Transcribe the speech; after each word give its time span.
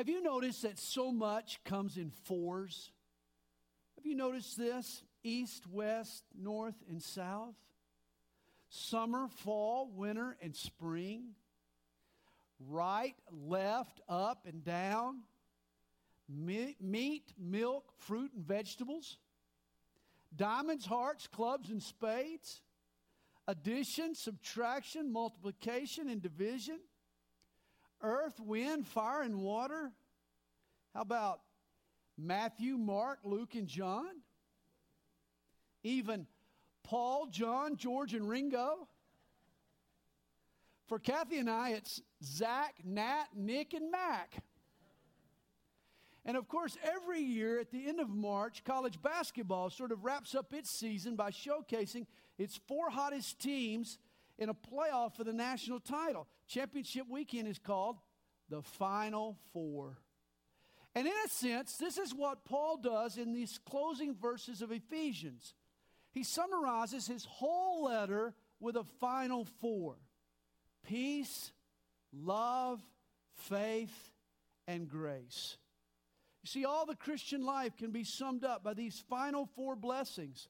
Have 0.00 0.08
you 0.08 0.22
noticed 0.22 0.62
that 0.62 0.78
so 0.78 1.12
much 1.12 1.62
comes 1.62 1.98
in 1.98 2.10
fours? 2.24 2.90
Have 3.96 4.06
you 4.06 4.14
noticed 4.14 4.56
this? 4.56 5.02
East, 5.22 5.66
west, 5.70 6.24
north, 6.34 6.76
and 6.88 7.02
south? 7.02 7.54
Summer, 8.70 9.28
fall, 9.28 9.90
winter, 9.94 10.38
and 10.40 10.56
spring? 10.56 11.32
Right, 12.66 13.14
left, 13.30 14.00
up, 14.08 14.46
and 14.46 14.64
down? 14.64 15.18
Meat, 16.30 17.34
milk, 17.38 17.92
fruit, 17.98 18.30
and 18.34 18.46
vegetables? 18.46 19.18
Diamonds, 20.34 20.86
hearts, 20.86 21.26
clubs, 21.26 21.68
and 21.68 21.82
spades? 21.82 22.62
Addition, 23.46 24.14
subtraction, 24.14 25.12
multiplication, 25.12 26.08
and 26.08 26.22
division? 26.22 26.78
Earth, 28.02 28.38
wind, 28.40 28.86
fire, 28.86 29.22
and 29.22 29.40
water? 29.40 29.92
How 30.94 31.02
about 31.02 31.40
Matthew, 32.18 32.76
Mark, 32.76 33.20
Luke, 33.24 33.54
and 33.54 33.66
John? 33.66 34.08
Even 35.82 36.26
Paul, 36.82 37.28
John, 37.30 37.76
George, 37.76 38.14
and 38.14 38.28
Ringo? 38.28 38.88
For 40.86 40.98
Kathy 40.98 41.38
and 41.38 41.48
I, 41.48 41.70
it's 41.70 42.02
Zach, 42.22 42.74
Nat, 42.84 43.26
Nick, 43.34 43.74
and 43.74 43.92
Mac. 43.92 44.42
And 46.24 46.36
of 46.36 46.48
course, 46.48 46.76
every 46.82 47.20
year 47.20 47.60
at 47.60 47.70
the 47.70 47.88
end 47.88 48.00
of 48.00 48.10
March, 48.10 48.64
college 48.64 49.00
basketball 49.00 49.70
sort 49.70 49.92
of 49.92 50.04
wraps 50.04 50.34
up 50.34 50.52
its 50.52 50.70
season 50.70 51.16
by 51.16 51.30
showcasing 51.30 52.06
its 52.38 52.60
four 52.68 52.90
hottest 52.90 53.38
teams 53.38 53.98
in 54.40 54.48
a 54.48 54.54
playoff 54.54 55.14
for 55.14 55.22
the 55.22 55.32
national 55.32 55.78
title. 55.78 56.26
Championship 56.48 57.06
weekend 57.08 57.46
is 57.46 57.58
called 57.58 57.98
the 58.48 58.62
Final 58.62 59.38
Four. 59.52 59.98
And 60.94 61.06
in 61.06 61.12
a 61.24 61.28
sense, 61.28 61.76
this 61.76 61.98
is 61.98 62.12
what 62.12 62.44
Paul 62.44 62.78
does 62.78 63.16
in 63.16 63.32
these 63.32 63.60
closing 63.64 64.16
verses 64.16 64.60
of 64.62 64.72
Ephesians. 64.72 65.54
He 66.10 66.24
summarizes 66.24 67.06
his 67.06 67.24
whole 67.24 67.84
letter 67.84 68.34
with 68.58 68.74
a 68.74 68.84
final 68.98 69.46
four 69.60 69.96
peace, 70.82 71.52
love, 72.12 72.80
faith, 73.36 74.10
and 74.66 74.88
grace. 74.88 75.58
You 76.42 76.48
see, 76.48 76.64
all 76.64 76.86
the 76.86 76.96
Christian 76.96 77.44
life 77.44 77.76
can 77.76 77.92
be 77.92 78.02
summed 78.02 78.44
up 78.44 78.64
by 78.64 78.74
these 78.74 79.04
final 79.08 79.46
four 79.54 79.76
blessings 79.76 80.48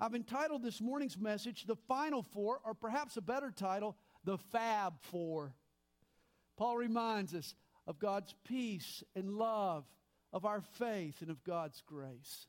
I've 0.00 0.14
entitled 0.14 0.62
this 0.62 0.80
morning's 0.80 1.18
message, 1.18 1.64
The 1.64 1.76
Final 1.76 2.22
Four, 2.22 2.60
or 2.64 2.74
perhaps 2.74 3.16
a 3.16 3.22
better 3.22 3.50
title, 3.50 3.96
The 4.24 4.38
Fab 4.38 4.94
Four. 5.00 5.54
Paul 6.56 6.76
reminds 6.76 7.34
us 7.34 7.54
of 7.86 7.98
God's 7.98 8.34
peace 8.44 9.02
and 9.14 9.34
love, 9.34 9.84
of 10.32 10.44
our 10.44 10.60
faith, 10.60 11.20
and 11.20 11.30
of 11.30 11.44
God's 11.44 11.82
grace. 11.86 12.46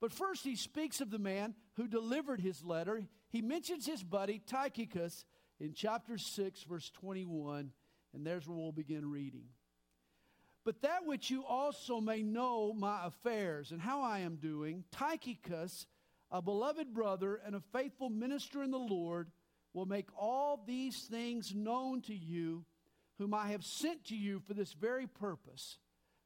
But 0.00 0.12
first, 0.12 0.44
he 0.44 0.56
speaks 0.56 1.00
of 1.00 1.10
the 1.10 1.18
man 1.18 1.54
who 1.74 1.88
delivered 1.88 2.40
his 2.40 2.62
letter. 2.62 3.02
He 3.30 3.40
mentions 3.40 3.86
his 3.86 4.02
buddy 4.02 4.40
Tychicus 4.46 5.24
in 5.60 5.72
chapter 5.72 6.18
6, 6.18 6.62
verse 6.64 6.90
21, 6.90 7.72
and 8.12 8.26
there's 8.26 8.46
where 8.46 8.58
we'll 8.58 8.72
begin 8.72 9.10
reading. 9.10 9.46
But 10.64 10.82
that 10.82 11.06
which 11.06 11.30
you 11.30 11.44
also 11.44 12.00
may 12.00 12.22
know 12.22 12.72
my 12.72 13.06
affairs 13.06 13.70
and 13.70 13.80
how 13.80 14.02
I 14.02 14.20
am 14.20 14.36
doing, 14.36 14.84
Tychicus 14.90 15.86
a 16.30 16.42
beloved 16.42 16.92
brother 16.92 17.40
and 17.44 17.54
a 17.54 17.62
faithful 17.72 18.10
minister 18.10 18.62
in 18.62 18.70
the 18.70 18.78
Lord, 18.78 19.30
will 19.72 19.86
make 19.86 20.08
all 20.16 20.62
these 20.66 21.02
things 21.02 21.54
known 21.54 22.00
to 22.02 22.14
you, 22.14 22.64
whom 23.18 23.34
I 23.34 23.48
have 23.48 23.64
sent 23.64 24.04
to 24.06 24.16
you 24.16 24.40
for 24.40 24.54
this 24.54 24.72
very 24.72 25.06
purpose, 25.06 25.78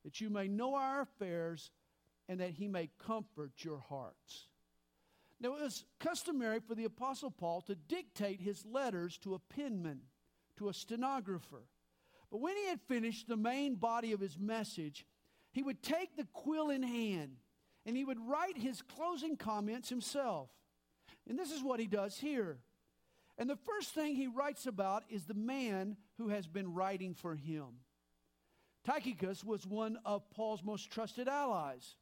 that 0.05 0.21
you 0.21 0.31
may 0.31 0.49
know 0.49 0.75
our 0.75 1.01
affairs 1.01 1.71
and 2.29 2.41
that 2.41 2.51
he 2.51 2.69
may 2.69 2.91
comfort 3.05 3.53
your 3.59 3.79
hearts. 3.79 4.49
Now, 5.41 5.55
it 5.55 5.63
was 5.63 5.85
customary 5.99 6.61
for 6.61 6.75
the 6.75 6.85
Apostle 6.85 7.31
Paul 7.31 7.63
to 7.63 7.75
dictate 7.75 8.41
his 8.41 8.67
letters 8.67 9.17
to 9.19 9.35
a 9.35 9.39
penman, 9.39 10.01
to 10.57 10.69
a 10.69 10.75
stenographer. 10.75 11.65
But 12.31 12.41
when 12.41 12.57
he 12.57 12.67
had 12.67 12.81
finished 12.83 13.29
the 13.29 13.37
main 13.37 13.77
body 13.77 14.13
of 14.13 14.21
his 14.21 14.39
message, 14.39 15.07
he 15.53 15.63
would 15.63 15.83
take 15.83 16.17
the 16.17 16.27
quill 16.33 16.71
in 16.71 16.83
hand 16.83 17.37
and 17.89 17.97
he 17.97 18.05
would 18.05 18.21
write 18.29 18.59
his 18.59 18.83
closing 18.83 19.35
comments 19.35 19.89
himself. 19.89 20.51
And 21.27 21.39
this 21.39 21.51
is 21.51 21.63
what 21.63 21.81
he 21.81 21.87
does 21.87 22.19
here. 22.19 22.59
And 23.39 23.49
the 23.49 23.57
first 23.57 23.95
thing 23.95 24.15
he 24.15 24.27
writes 24.27 24.67
about 24.67 25.05
is 25.09 25.25
the 25.25 25.33
man 25.33 25.97
who 26.19 26.29
has 26.29 26.47
been 26.47 26.75
writing 26.75 27.15
for 27.15 27.35
him. 27.35 27.65
Tychicus 28.85 29.43
was 29.43 29.67
one 29.67 29.97
of 30.05 30.29
Paul's 30.29 30.63
most 30.63 30.91
trusted 30.91 31.29
allies. 31.29 31.97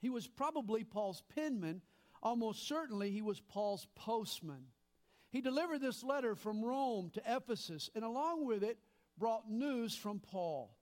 He 0.00 0.10
was 0.10 0.26
probably 0.26 0.82
Paul's 0.82 1.22
penman. 1.36 1.82
Almost 2.20 2.66
certainly, 2.66 3.12
he 3.12 3.22
was 3.22 3.38
Paul's 3.38 3.86
postman. 3.94 4.64
He 5.30 5.40
delivered 5.40 5.82
this 5.82 6.02
letter 6.02 6.34
from 6.34 6.64
Rome 6.64 7.10
to 7.14 7.22
Ephesus, 7.24 7.90
and 7.94 8.04
along 8.04 8.44
with 8.44 8.64
it, 8.64 8.78
brought 9.16 9.48
news 9.48 9.94
from 9.94 10.18
Paul. 10.18 10.75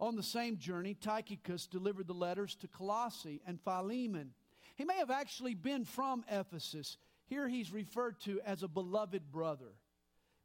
On 0.00 0.14
the 0.14 0.22
same 0.22 0.58
journey, 0.58 0.94
Tychicus 0.94 1.66
delivered 1.66 2.06
the 2.06 2.12
letters 2.14 2.54
to 2.56 2.68
Colossae 2.68 3.40
and 3.46 3.60
Philemon. 3.60 4.30
He 4.76 4.84
may 4.84 4.96
have 4.96 5.10
actually 5.10 5.54
been 5.54 5.84
from 5.84 6.24
Ephesus. 6.30 6.96
Here 7.26 7.48
he's 7.48 7.72
referred 7.72 8.20
to 8.20 8.40
as 8.46 8.62
a 8.62 8.68
beloved 8.68 9.32
brother. 9.32 9.74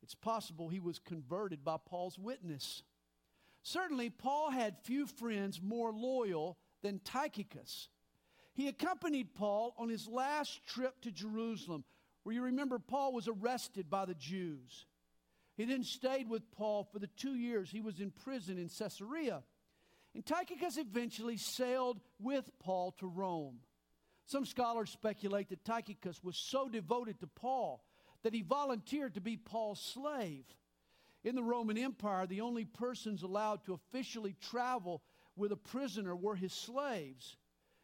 It's 0.02 0.16
possible 0.16 0.70
he 0.70 0.80
was 0.80 1.00
converted 1.00 1.64
by 1.64 1.78
Paul's 1.86 2.18
witness. 2.18 2.82
Certainly, 3.62 4.10
Paul 4.10 4.52
had 4.52 4.76
few 4.84 5.06
friends 5.06 5.62
more 5.62 5.94
loyal 5.94 6.58
than 6.82 7.00
Tychicus. 7.00 7.90
He 8.54 8.68
accompanied 8.68 9.34
Paul 9.34 9.74
on 9.78 9.88
his 9.88 10.08
last 10.08 10.66
trip 10.68 11.00
to 11.02 11.12
Jerusalem, 11.12 11.86
where 12.24 12.36
you 12.36 12.42
remember 12.42 12.80
Paul 12.80 13.14
was 13.14 13.28
arrested 13.28 13.90
by 13.90 14.06
the 14.06 14.16
Jews. 14.16 14.86
He 15.56 15.66
then 15.66 15.84
stayed 15.84 16.30
with 16.30 16.52
Paul 16.52 16.84
for 16.92 17.00
the 17.00 17.08
two 17.08 17.36
years 17.36 17.70
he 17.70 17.82
was 17.82 18.00
in 18.00 18.12
prison 18.12 18.58
in 18.58 18.70
Caesarea. 18.70 19.44
And 20.16 20.26
Tychicus 20.26 20.78
eventually 20.78 21.38
sailed 21.38 22.00
with 22.20 22.50
Paul 22.60 22.92
to 23.00 23.08
Rome. 23.08 23.60
Some 24.26 24.46
scholars 24.46 24.90
speculate 24.90 25.50
that 25.50 25.66
Tychicus 25.66 26.24
was 26.24 26.38
so 26.38 26.70
devoted 26.70 27.20
to 27.20 27.28
Paul 27.28 27.84
that 28.24 28.34
he 28.34 28.42
volunteered 28.42 29.16
to 29.16 29.22
be 29.22 29.38
Paul's 29.38 29.82
slave. 29.82 30.46
In 31.24 31.36
the 31.36 31.44
Roman 31.44 31.78
Empire, 31.78 32.26
the 32.26 32.42
only 32.42 32.66
persons 32.66 33.24
allowed 33.24 33.66
to 33.66 33.74
officially 33.74 34.36
travel 34.42 35.02
with 35.36 35.52
a 35.52 35.58
prisoner 35.58 36.16
were 36.16 36.36
his 36.36 36.54
slaves. 36.54 37.38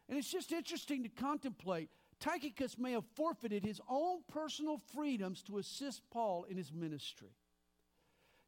And 0.08 0.18
it's 0.18 0.30
just 0.30 0.52
interesting 0.52 1.02
to 1.02 1.08
contemplate. 1.08 1.88
Tychicus 2.20 2.76
may 2.78 2.92
have 2.92 3.04
forfeited 3.14 3.64
his 3.64 3.80
own 3.88 4.20
personal 4.28 4.80
freedoms 4.94 5.42
to 5.44 5.58
assist 5.58 6.02
Paul 6.10 6.44
in 6.44 6.56
his 6.56 6.72
ministry. 6.72 7.30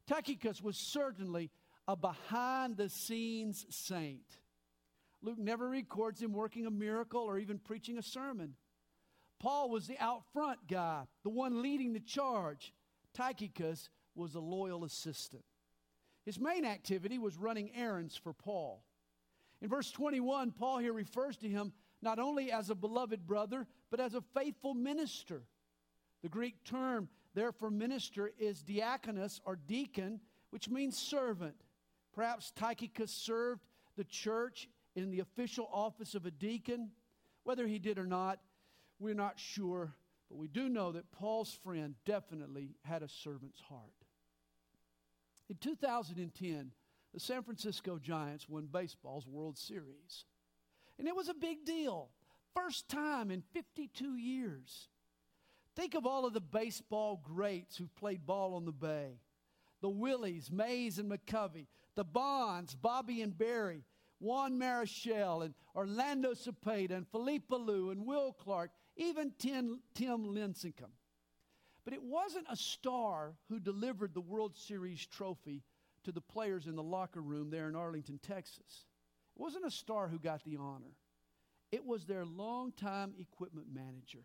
Tychicus 0.07 0.61
was 0.61 0.77
certainly 0.77 1.49
a 1.87 1.95
behind 1.95 2.77
the 2.77 2.89
scenes 2.89 3.65
saint. 3.69 4.39
Luke 5.21 5.39
never 5.39 5.69
records 5.69 6.21
him 6.21 6.33
working 6.33 6.65
a 6.65 6.71
miracle 6.71 7.21
or 7.21 7.39
even 7.39 7.57
preaching 7.57 7.97
a 7.97 8.03
sermon. 8.03 8.55
Paul 9.39 9.69
was 9.69 9.87
the 9.87 9.97
out 9.99 10.23
front 10.33 10.67
guy, 10.67 11.03
the 11.23 11.29
one 11.29 11.61
leading 11.61 11.93
the 11.93 11.99
charge. 11.99 12.73
Tychicus 13.13 13.89
was 14.15 14.35
a 14.35 14.39
loyal 14.39 14.83
assistant. 14.83 15.43
His 16.25 16.39
main 16.39 16.65
activity 16.65 17.17
was 17.17 17.37
running 17.37 17.71
errands 17.75 18.15
for 18.15 18.33
Paul. 18.33 18.83
In 19.61 19.69
verse 19.69 19.91
21, 19.91 20.51
Paul 20.51 20.77
here 20.79 20.93
refers 20.93 21.37
to 21.37 21.49
him 21.49 21.73
not 22.01 22.19
only 22.19 22.51
as 22.51 22.69
a 22.69 22.75
beloved 22.75 23.25
brother, 23.25 23.65
but 23.89 23.99
as 23.99 24.13
a 24.13 24.23
faithful 24.33 24.73
minister. 24.73 25.43
The 26.21 26.29
Greek 26.29 26.63
term 26.63 27.09
there 27.33 27.51
for 27.51 27.69
minister 27.69 28.31
is 28.37 28.63
diakonos 28.63 29.39
or 29.45 29.55
deacon, 29.55 30.19
which 30.49 30.69
means 30.69 30.97
servant. 30.97 31.55
Perhaps 32.13 32.51
Tychicus 32.51 33.11
served 33.11 33.61
the 33.97 34.03
church 34.03 34.69
in 34.95 35.09
the 35.09 35.19
official 35.19 35.67
office 35.71 36.15
of 36.15 36.25
a 36.25 36.31
deacon. 36.31 36.91
Whether 37.43 37.67
he 37.67 37.79
did 37.79 37.97
or 37.97 38.05
not, 38.05 38.39
we're 38.99 39.15
not 39.15 39.39
sure, 39.39 39.93
but 40.29 40.37
we 40.37 40.47
do 40.47 40.69
know 40.69 40.91
that 40.91 41.11
Paul's 41.11 41.53
friend 41.63 41.95
definitely 42.05 42.75
had 42.83 43.03
a 43.03 43.09
servant's 43.09 43.59
heart. 43.61 43.81
In 45.49 45.57
2010, 45.57 46.71
the 47.13 47.19
San 47.19 47.43
Francisco 47.43 47.99
Giants 47.99 48.47
won 48.47 48.67
baseball's 48.71 49.27
World 49.27 49.57
Series. 49.57 50.25
And 50.97 51.07
it 51.07 51.15
was 51.15 51.29
a 51.29 51.33
big 51.33 51.65
deal. 51.65 52.09
First 52.55 52.87
time 52.87 53.31
in 53.31 53.41
52 53.53 54.15
years. 54.15 54.89
Think 55.75 55.95
of 55.95 56.05
all 56.05 56.25
of 56.25 56.33
the 56.33 56.41
baseball 56.41 57.21
greats 57.23 57.77
who 57.77 57.87
played 57.87 58.25
ball 58.25 58.55
on 58.55 58.65
the 58.65 58.71
Bay 58.71 59.19
the 59.81 59.89
Willies, 59.89 60.49
Mays 60.49 60.97
and 60.97 61.11
McCovey, 61.11 61.67
the 61.95 62.05
Bonds, 62.05 62.73
Bobby 62.73 63.21
and 63.21 63.37
Barry, 63.37 63.83
Juan 64.19 64.57
Marichal 64.57 65.43
and 65.43 65.53
Orlando 65.75 66.33
Cepeda 66.33 66.91
and 66.91 67.05
Felipe 67.09 67.49
Alou 67.49 67.91
and 67.91 68.05
Will 68.05 68.31
Clark, 68.31 68.71
even 68.95 69.33
Tim, 69.37 69.81
Tim 69.93 70.33
Lincecum. 70.33 70.91
But 71.83 71.93
it 71.93 72.01
wasn't 72.01 72.47
a 72.49 72.55
star 72.55 73.35
who 73.49 73.59
delivered 73.59 74.13
the 74.13 74.21
World 74.21 74.55
Series 74.55 75.05
trophy 75.05 75.63
to 76.05 76.13
the 76.13 76.21
players 76.21 76.65
in 76.65 76.77
the 76.77 76.83
locker 76.83 77.21
room 77.21 77.49
there 77.49 77.67
in 77.67 77.75
Arlington, 77.75 78.19
Texas. 78.25 78.85
It 79.35 79.41
wasn't 79.41 79.65
a 79.65 79.71
star 79.71 80.07
who 80.07 80.17
got 80.17 80.45
the 80.45 80.55
honor, 80.55 80.95
it 81.73 81.85
was 81.85 82.05
their 82.05 82.23
longtime 82.23 83.15
equipment 83.19 83.67
manager. 83.73 84.23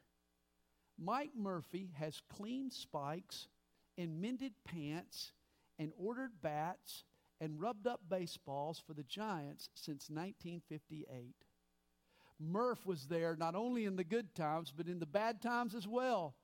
Mike 0.99 1.33
Murphy 1.37 1.91
has 1.99 2.21
cleaned 2.29 2.73
spikes 2.73 3.49
and 3.97 4.21
mended 4.21 4.53
pants 4.65 5.33
and 5.79 5.93
ordered 5.97 6.33
bats 6.43 7.05
and 7.41 7.61
rubbed 7.61 7.87
up 7.87 8.01
baseballs 8.09 8.83
for 8.85 8.95
the 8.95 9.05
Giants 9.05 9.69
since 9.75 10.11
1958. 10.11 11.35
Murph 12.41 12.85
was 12.87 13.07
there 13.07 13.37
not 13.37 13.55
only 13.55 13.85
in 13.85 13.97
the 13.97 14.05
good 14.05 14.35
times, 14.35 14.73
but 14.77 14.89
in 14.89 14.99
the 14.99 15.07
bad 15.07 15.41
times 15.41 15.75
as 15.75 15.87
well. 15.87 16.35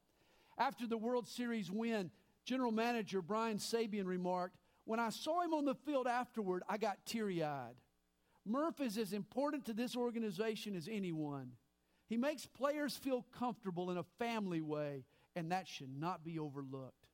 After 0.59 0.87
the 0.87 0.97
World 0.97 1.27
Series 1.27 1.71
win, 1.71 2.11
General 2.45 2.73
Manager 2.73 3.23
Brian 3.23 3.59
Sabean 3.59 4.07
remarked, 4.07 4.57
When 4.85 5.01
I 5.01 5.11
saw 5.11 5.43
him 5.43 5.55
on 5.55 5.65
the 5.65 5.75
field 5.75 6.07
afterward, 6.07 6.63
I 6.69 6.79
got 6.79 7.05
teary 7.07 7.43
eyed. 7.43 7.75
Murph 8.45 8.81
is 8.81 8.99
as 8.99 9.13
important 9.13 9.65
to 9.67 9.73
this 9.73 9.97
organization 9.97 10.77
as 10.77 10.89
anyone. 10.91 11.53
He 12.07 12.17
makes 12.17 12.47
players 12.47 12.97
feel 12.97 13.25
comfortable 13.39 13.91
in 13.91 13.97
a 13.97 14.05
family 14.19 14.61
way, 14.61 15.05
and 15.35 15.51
that 15.53 15.67
should 15.67 15.99
not 15.99 16.25
be 16.25 16.39
overlooked. 16.39 17.07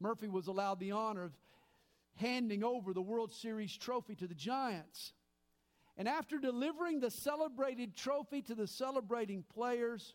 Murphy 0.00 0.28
was 0.28 0.46
allowed 0.46 0.80
the 0.80 0.92
honor 0.92 1.24
of 1.24 1.32
handing 2.16 2.62
over 2.64 2.92
the 2.92 3.02
World 3.02 3.32
Series 3.32 3.76
trophy 3.76 4.14
to 4.16 4.26
the 4.26 4.34
Giants. 4.34 5.12
And 5.96 6.08
after 6.08 6.38
delivering 6.38 7.00
the 7.00 7.10
celebrated 7.10 7.96
trophy 7.96 8.42
to 8.42 8.54
the 8.54 8.66
celebrating 8.66 9.44
players, 9.52 10.14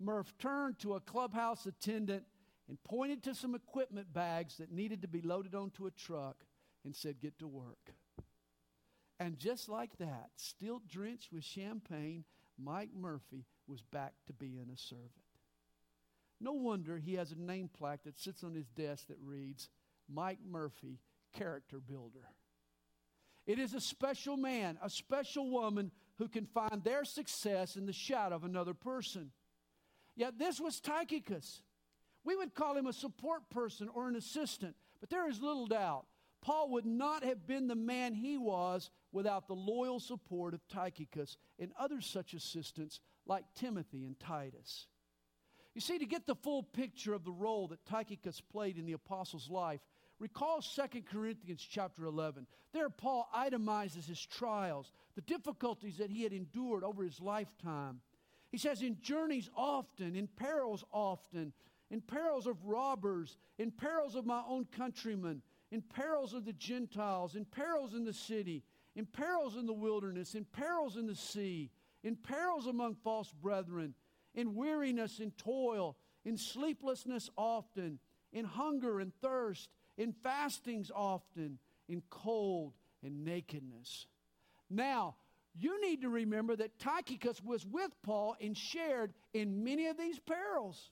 Murph 0.00 0.32
turned 0.38 0.78
to 0.80 0.94
a 0.94 1.00
clubhouse 1.00 1.66
attendant 1.66 2.24
and 2.68 2.82
pointed 2.84 3.22
to 3.24 3.34
some 3.34 3.54
equipment 3.54 4.12
bags 4.12 4.56
that 4.56 4.72
needed 4.72 5.02
to 5.02 5.08
be 5.08 5.20
loaded 5.20 5.54
onto 5.54 5.86
a 5.86 5.90
truck 5.90 6.36
and 6.84 6.94
said, 6.94 7.20
Get 7.20 7.38
to 7.40 7.46
work. 7.46 7.94
And 9.18 9.38
just 9.38 9.68
like 9.68 9.98
that, 9.98 10.30
still 10.36 10.80
drenched 10.88 11.32
with 11.32 11.44
champagne, 11.44 12.24
Mike 12.62 12.90
Murphy 12.94 13.44
was 13.66 13.82
back 13.82 14.14
to 14.26 14.32
being 14.32 14.68
a 14.72 14.76
servant. 14.76 15.10
No 16.40 16.52
wonder 16.52 16.98
he 16.98 17.14
has 17.14 17.32
a 17.32 17.38
name 17.38 17.68
plaque 17.68 18.04
that 18.04 18.18
sits 18.18 18.42
on 18.42 18.54
his 18.54 18.68
desk 18.68 19.08
that 19.08 19.18
reads, 19.22 19.68
Mike 20.08 20.38
Murphy, 20.48 20.98
character 21.32 21.78
builder. 21.78 22.28
It 23.46 23.58
is 23.58 23.74
a 23.74 23.80
special 23.80 24.36
man, 24.36 24.78
a 24.82 24.90
special 24.90 25.50
woman 25.50 25.90
who 26.18 26.28
can 26.28 26.46
find 26.46 26.82
their 26.82 27.04
success 27.04 27.76
in 27.76 27.86
the 27.86 27.92
shadow 27.92 28.36
of 28.36 28.44
another 28.44 28.74
person. 28.74 29.30
Yet 30.16 30.38
this 30.38 30.60
was 30.60 30.80
Tychicus. 30.80 31.62
We 32.24 32.36
would 32.36 32.54
call 32.54 32.76
him 32.76 32.86
a 32.86 32.92
support 32.92 33.48
person 33.50 33.88
or 33.92 34.08
an 34.08 34.16
assistant, 34.16 34.76
but 35.00 35.10
there 35.10 35.28
is 35.28 35.40
little 35.40 35.66
doubt 35.66 36.06
Paul 36.40 36.70
would 36.70 36.86
not 36.86 37.24
have 37.24 37.46
been 37.46 37.68
the 37.68 37.74
man 37.74 38.14
he 38.14 38.38
was 38.38 38.90
without 39.12 39.48
the 39.48 39.54
loyal 39.54 40.00
support 40.00 40.54
of 40.54 40.66
Tychicus 40.68 41.36
and 41.58 41.72
other 41.78 42.00
such 42.00 42.34
assistants 42.34 43.00
like 43.26 43.44
Timothy 43.54 44.04
and 44.04 44.18
Titus. 44.18 44.86
You 45.74 45.80
see, 45.80 45.98
to 45.98 46.06
get 46.06 46.26
the 46.26 46.34
full 46.34 46.62
picture 46.62 47.14
of 47.14 47.24
the 47.24 47.32
role 47.32 47.68
that 47.68 47.84
Tychicus 47.86 48.40
played 48.40 48.76
in 48.76 48.86
the 48.86 48.92
apostles' 48.92 49.48
life, 49.48 49.80
recall 50.18 50.60
2 50.60 51.02
Corinthians 51.10 51.66
chapter 51.68 52.04
11. 52.04 52.46
There, 52.72 52.90
Paul 52.90 53.28
itemizes 53.34 54.06
his 54.06 54.24
trials, 54.24 54.92
the 55.14 55.22
difficulties 55.22 55.98
that 55.98 56.10
he 56.10 56.22
had 56.22 56.32
endured 56.32 56.82
over 56.82 57.04
his 57.04 57.20
lifetime. 57.20 58.00
He 58.50 58.58
says, 58.58 58.82
In 58.82 58.98
journeys 59.00 59.48
often, 59.56 60.16
in 60.16 60.26
perils 60.26 60.84
often, 60.92 61.52
in 61.90 62.00
perils 62.00 62.46
of 62.46 62.64
robbers, 62.64 63.36
in 63.58 63.70
perils 63.70 64.14
of 64.16 64.26
my 64.26 64.42
own 64.48 64.66
countrymen, 64.76 65.42
in 65.70 65.82
perils 65.82 66.34
of 66.34 66.44
the 66.44 66.52
Gentiles, 66.52 67.36
in 67.36 67.44
perils 67.44 67.94
in 67.94 68.04
the 68.04 68.12
city, 68.12 68.64
in 68.96 69.06
perils 69.06 69.56
in 69.56 69.66
the 69.66 69.72
wilderness, 69.72 70.34
in 70.34 70.44
perils 70.44 70.96
in 70.96 71.06
the 71.06 71.14
sea, 71.14 71.70
in 72.02 72.16
perils 72.16 72.66
among 72.66 72.96
false 72.96 73.32
brethren, 73.32 73.94
in 74.34 74.54
weariness 74.54 75.20
and 75.20 75.36
toil, 75.36 75.96
in 76.24 76.36
sleeplessness 76.36 77.30
often, 77.36 77.98
in 78.32 78.44
hunger 78.44 79.00
and 79.00 79.12
thirst, 79.20 79.70
in 79.96 80.12
fastings 80.12 80.90
often, 80.94 81.58
in 81.88 82.02
cold 82.10 82.74
and 83.02 83.24
nakedness. 83.24 84.06
Now, 84.68 85.16
you 85.54 85.80
need 85.80 86.02
to 86.02 86.08
remember 86.08 86.54
that 86.56 86.78
Tychicus 86.78 87.42
was 87.42 87.66
with 87.66 87.90
Paul 88.02 88.36
and 88.40 88.56
shared 88.56 89.12
in 89.34 89.64
many 89.64 89.86
of 89.88 89.98
these 89.98 90.18
perils. 90.20 90.90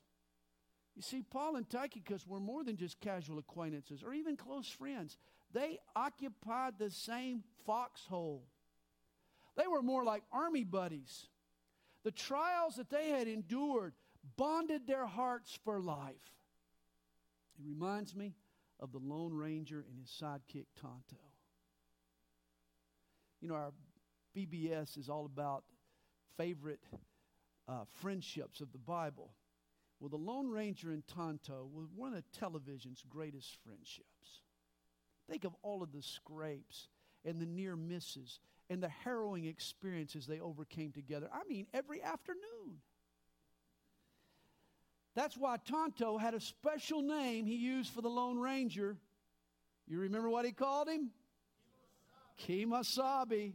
You 0.97 1.03
see, 1.03 1.23
Paul 1.23 1.55
and 1.55 1.69
Tychicus 1.71 2.27
were 2.27 2.41
more 2.41 2.65
than 2.65 2.77
just 2.77 3.00
casual 3.00 3.39
acquaintances 3.39 4.03
or 4.03 4.12
even 4.12 4.37
close 4.37 4.69
friends. 4.69 5.17
They 5.53 5.79
occupied 5.97 6.75
the 6.79 6.91
same 6.91 7.43
foxhole. 7.65 8.45
They 9.56 9.67
were 9.67 9.83
more 9.83 10.05
like 10.05 10.23
army 10.31 10.65
buddies. 10.65 11.27
The 12.05 12.11
trials 12.11 12.77
that 12.77 12.91
they 12.91 13.11
had 13.11 13.29
endured 13.29 13.95
bonded 14.37 14.87
their 14.87 15.06
hearts 15.06 15.59
for 15.65 15.81
life. 15.81 16.33
It 17.59 17.65
reminds 17.67 18.15
me 18.15 18.37
of 18.79 18.93
the 18.93 18.99
Lone 18.99 19.35
Ranger 19.35 19.85
and 19.89 19.99
his 19.99 20.11
sidekick 20.11 20.67
Tonto. 20.81 21.17
You 23.41 23.49
know, 23.49 23.55
our 23.55 23.73
BBS 24.37 24.97
is 24.99 25.09
all 25.09 25.27
about 25.27 25.65
favorite 26.37 26.85
uh, 27.69 27.85
friendships 28.00 28.61
of 28.61 28.73
the 28.73 28.79
Bible. 28.79 29.33
Well, 30.00 30.09
the 30.09 30.17
Lone 30.17 30.49
Ranger 30.49 30.91
and 30.91 31.06
Tonto 31.06 31.69
were 31.73 31.87
one 31.97 32.15
of 32.15 32.23
television's 32.31 33.03
greatest 33.09 33.56
friendships. 33.65 34.43
Think 35.28 35.44
of 35.44 35.54
all 35.62 35.82
of 35.82 35.92
the 35.92 36.02
scrapes 36.02 36.88
and 37.25 37.40
the 37.40 37.46
near 37.46 37.76
misses 37.76 38.40
and 38.70 38.82
the 38.82 38.88
harrowing 38.88 39.46
experiences 39.46 40.26
they 40.26 40.40
overcame 40.40 40.92
together. 40.92 41.28
I 41.32 41.42
mean, 41.48 41.66
every 41.72 42.02
afternoon. 42.02 42.80
That's 45.14 45.36
why 45.36 45.56
Tonto 45.56 46.16
had 46.16 46.34
a 46.34 46.40
special 46.40 47.02
name 47.02 47.44
he 47.44 47.56
used 47.56 47.92
for 47.92 48.02
the 48.02 48.08
Lone 48.08 48.38
Ranger. 48.38 48.96
You 49.86 50.00
remember 50.00 50.30
what 50.30 50.44
he 50.44 50.52
called 50.52 50.88
him? 50.88 51.10
Kemosabe, 52.40 53.54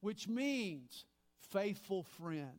which 0.00 0.26
means 0.26 1.04
faithful 1.52 2.02
friend. 2.02 2.58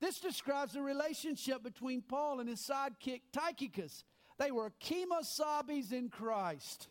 This 0.00 0.20
describes 0.20 0.72
the 0.72 0.82
relationship 0.82 1.62
between 1.62 2.02
Paul 2.02 2.40
and 2.40 2.48
his 2.48 2.66
sidekick 2.66 3.20
Tychicus. 3.32 4.04
They 4.38 4.50
were 4.50 4.72
Kemosabes 4.82 5.92
in 5.92 6.08
Christ. 6.08 6.88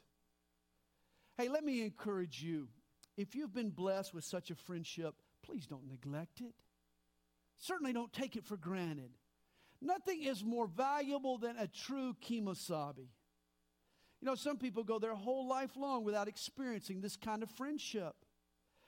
Hey, 1.38 1.50
let 1.50 1.64
me 1.64 1.82
encourage 1.82 2.42
you. 2.44 2.68
If 3.18 3.36
you've 3.36 3.54
been 3.54 3.70
blessed 3.70 4.14
with 4.14 4.24
such 4.24 4.52
a 4.52 4.56
friendship, 4.56 5.16
please 5.42 5.66
don't 5.66 5.88
neglect 5.88 6.42
it. 6.42 6.54
Certainly 7.58 7.94
don't 7.94 8.14
take 8.14 8.36
it 8.36 8.46
for 8.46 8.58
granted. 8.58 9.12
Nothing 9.82 10.24
is 10.24 10.44
more 10.44 10.68
valuable 10.68 11.38
than 11.38 11.58
a 11.58 11.68
true 11.68 12.16
kemosabe. 12.22 13.08
You 14.22 14.28
know, 14.28 14.36
some 14.36 14.58
people 14.58 14.84
go 14.84 15.00
their 15.00 15.16
whole 15.16 15.48
life 15.48 15.76
long 15.76 16.06
without 16.06 16.28
experiencing 16.28 17.02
this 17.02 17.18
kind 17.18 17.44
of 17.44 17.50
friendship. 17.52 18.16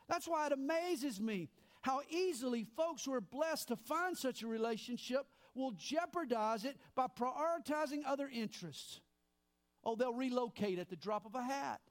That's 0.08 0.28
why 0.28 0.48
it 0.48 0.54
amazes 0.54 1.20
me 1.20 1.50
how 1.82 2.02
easily 2.10 2.64
folks 2.64 3.06
who 3.06 3.14
are 3.14 3.22
blessed 3.22 3.68
to 3.68 3.75
find 3.75 4.18
such 4.18 4.44
a 4.44 4.48
relationship 4.48 5.25
will 5.54 5.72
jeopardize 5.72 6.66
it 6.66 6.78
by 6.96 7.08
prioritizing 7.08 8.02
other 8.08 8.30
interests. 8.34 9.02
Oh, 9.84 9.96
they'll 9.96 10.14
relocate 10.14 10.80
at 10.80 10.90
the 10.90 10.96
drop 10.96 11.25
of 11.25 11.36
a 11.36 11.44
hat, 11.44 11.82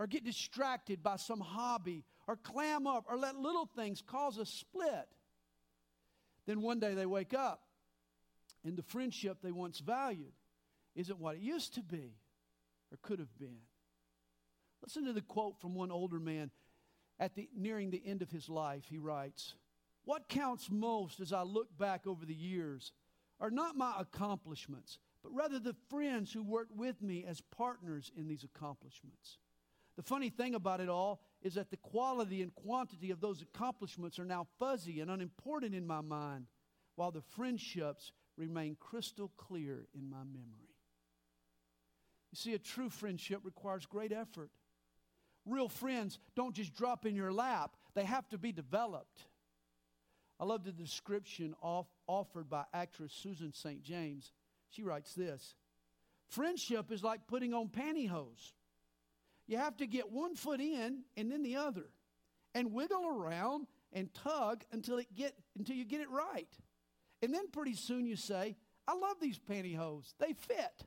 or 0.00 0.06
get 0.06 0.24
distracted 0.24 1.02
by 1.02 1.16
some 1.16 1.40
hobby, 1.40 2.02
or 2.26 2.34
clam 2.34 2.86
up, 2.86 3.04
or 3.06 3.18
let 3.18 3.36
little 3.36 3.66
things 3.66 4.02
cause 4.04 4.38
a 4.38 4.46
split. 4.46 5.06
Then 6.46 6.62
one 6.62 6.80
day 6.80 6.94
they 6.94 7.04
wake 7.04 7.34
up, 7.34 7.60
and 8.64 8.78
the 8.78 8.82
friendship 8.82 9.42
they 9.42 9.52
once 9.52 9.78
valued 9.78 10.32
isn't 10.94 11.20
what 11.20 11.36
it 11.36 11.42
used 11.42 11.74
to 11.74 11.82
be 11.82 12.14
or 12.90 12.96
could 13.02 13.18
have 13.18 13.38
been. 13.38 13.58
Listen 14.82 15.04
to 15.04 15.12
the 15.12 15.20
quote 15.20 15.60
from 15.60 15.74
one 15.74 15.90
older 15.90 16.18
man 16.18 16.50
at 17.18 17.34
the, 17.34 17.50
nearing 17.54 17.90
the 17.90 18.02
end 18.06 18.22
of 18.22 18.30
his 18.30 18.48
life, 18.48 18.84
he 18.88 18.96
writes, 18.96 19.52
What 20.06 20.30
counts 20.30 20.70
most 20.70 21.20
as 21.20 21.30
I 21.30 21.42
look 21.42 21.76
back 21.76 22.06
over 22.06 22.24
the 22.24 22.34
years 22.34 22.92
are 23.38 23.50
not 23.50 23.76
my 23.76 23.92
accomplishments, 23.98 24.98
but 25.22 25.34
rather 25.34 25.58
the 25.58 25.76
friends 25.90 26.32
who 26.32 26.42
worked 26.42 26.74
with 26.74 27.02
me 27.02 27.26
as 27.28 27.42
partners 27.54 28.10
in 28.16 28.28
these 28.28 28.44
accomplishments. 28.44 29.36
The 30.00 30.06
funny 30.06 30.30
thing 30.30 30.54
about 30.54 30.80
it 30.80 30.88
all 30.88 31.20
is 31.42 31.56
that 31.56 31.68
the 31.68 31.76
quality 31.76 32.40
and 32.40 32.54
quantity 32.54 33.10
of 33.10 33.20
those 33.20 33.42
accomplishments 33.42 34.18
are 34.18 34.24
now 34.24 34.46
fuzzy 34.58 35.00
and 35.00 35.10
unimportant 35.10 35.74
in 35.74 35.86
my 35.86 36.00
mind, 36.00 36.46
while 36.94 37.10
the 37.10 37.20
friendships 37.20 38.10
remain 38.38 38.78
crystal 38.80 39.30
clear 39.36 39.88
in 39.94 40.08
my 40.08 40.24
memory. 40.24 40.74
You 42.32 42.36
see, 42.36 42.54
a 42.54 42.58
true 42.58 42.88
friendship 42.88 43.40
requires 43.44 43.84
great 43.84 44.10
effort 44.10 44.48
real 45.44 45.68
friends 45.68 46.18
don't 46.34 46.54
just 46.54 46.74
drop 46.74 47.04
in 47.04 47.14
your 47.14 47.30
lap, 47.30 47.76
they 47.94 48.04
have 48.04 48.26
to 48.30 48.38
be 48.38 48.52
developed. 48.52 49.26
I 50.38 50.46
love 50.46 50.64
the 50.64 50.72
description 50.72 51.54
off, 51.60 51.88
offered 52.06 52.48
by 52.48 52.64
actress 52.72 53.12
Susan 53.12 53.52
St. 53.52 53.82
James. 53.82 54.32
She 54.70 54.82
writes 54.82 55.12
this 55.12 55.56
Friendship 56.30 56.90
is 56.90 57.04
like 57.04 57.26
putting 57.26 57.52
on 57.52 57.68
pantyhose. 57.68 58.54
You 59.50 59.58
have 59.58 59.76
to 59.78 59.86
get 59.88 60.12
one 60.12 60.36
foot 60.36 60.60
in 60.60 61.00
and 61.16 61.32
then 61.32 61.42
the 61.42 61.56
other 61.56 61.86
and 62.54 62.72
wiggle 62.72 63.08
around 63.08 63.66
and 63.92 64.08
tug 64.14 64.62
until 64.70 64.98
it 64.98 65.08
get 65.12 65.34
until 65.58 65.74
you 65.74 65.84
get 65.84 66.00
it 66.00 66.08
right. 66.08 66.46
And 67.20 67.34
then 67.34 67.50
pretty 67.50 67.74
soon 67.74 68.06
you 68.06 68.14
say, 68.14 68.56
I 68.86 68.94
love 68.94 69.16
these 69.20 69.40
pantyhose. 69.40 70.14
They 70.20 70.34
fit. 70.34 70.86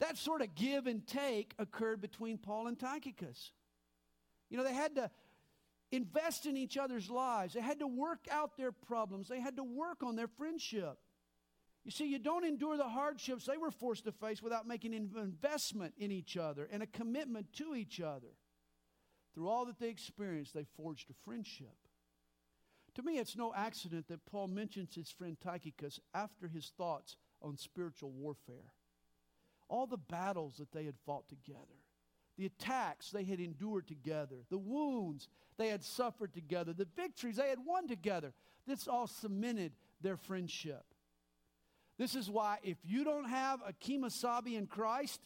That 0.00 0.18
sort 0.18 0.42
of 0.42 0.56
give 0.56 0.88
and 0.88 1.06
take 1.06 1.54
occurred 1.60 2.00
between 2.00 2.38
Paul 2.38 2.66
and 2.66 2.76
Tychicus. 2.76 3.52
You 4.50 4.58
know, 4.58 4.64
they 4.64 4.74
had 4.74 4.96
to 4.96 5.12
invest 5.92 6.44
in 6.44 6.56
each 6.56 6.76
other's 6.76 7.08
lives. 7.08 7.54
They 7.54 7.60
had 7.60 7.78
to 7.78 7.86
work 7.86 8.26
out 8.32 8.56
their 8.56 8.72
problems. 8.72 9.28
They 9.28 9.38
had 9.38 9.58
to 9.58 9.64
work 9.64 10.02
on 10.02 10.16
their 10.16 10.26
friendship. 10.26 10.98
You 11.84 11.90
see, 11.90 12.06
you 12.06 12.18
don't 12.18 12.46
endure 12.46 12.78
the 12.78 12.88
hardships 12.88 13.44
they 13.44 13.58
were 13.58 13.70
forced 13.70 14.04
to 14.04 14.12
face 14.12 14.42
without 14.42 14.66
making 14.66 14.94
an 14.94 15.10
investment 15.16 15.94
in 15.98 16.10
each 16.10 16.36
other 16.36 16.66
and 16.72 16.82
a 16.82 16.86
commitment 16.86 17.52
to 17.54 17.74
each 17.74 18.00
other. 18.00 18.28
Through 19.34 19.48
all 19.48 19.66
that 19.66 19.78
they 19.78 19.88
experienced, 19.88 20.54
they 20.54 20.64
forged 20.76 21.10
a 21.10 21.24
friendship. 21.24 21.76
To 22.94 23.02
me, 23.02 23.18
it's 23.18 23.36
no 23.36 23.52
accident 23.54 24.08
that 24.08 24.24
Paul 24.24 24.48
mentions 24.48 24.94
his 24.94 25.10
friend 25.10 25.36
Tychicus 25.38 26.00
after 26.14 26.48
his 26.48 26.72
thoughts 26.78 27.16
on 27.42 27.58
spiritual 27.58 28.12
warfare. 28.12 28.72
All 29.68 29.86
the 29.86 29.98
battles 29.98 30.56
that 30.58 30.72
they 30.72 30.84
had 30.84 30.94
fought 31.04 31.28
together, 31.28 31.82
the 32.38 32.46
attacks 32.46 33.10
they 33.10 33.24
had 33.24 33.40
endured 33.40 33.88
together, 33.88 34.36
the 34.48 34.58
wounds 34.58 35.28
they 35.56 35.68
had 35.68 35.84
suffered 35.84 36.32
together, 36.32 36.72
the 36.72 36.88
victories 36.96 37.36
they 37.36 37.48
had 37.48 37.64
won 37.64 37.88
together, 37.88 38.32
this 38.66 38.88
all 38.88 39.06
cemented 39.06 39.72
their 40.00 40.16
friendship. 40.16 40.84
This 41.98 42.14
is 42.14 42.28
why, 42.28 42.58
if 42.62 42.78
you 42.82 43.04
don't 43.04 43.28
have 43.28 43.60
a 43.66 43.72
Kemosabe 43.72 44.56
in 44.56 44.66
Christ, 44.66 45.20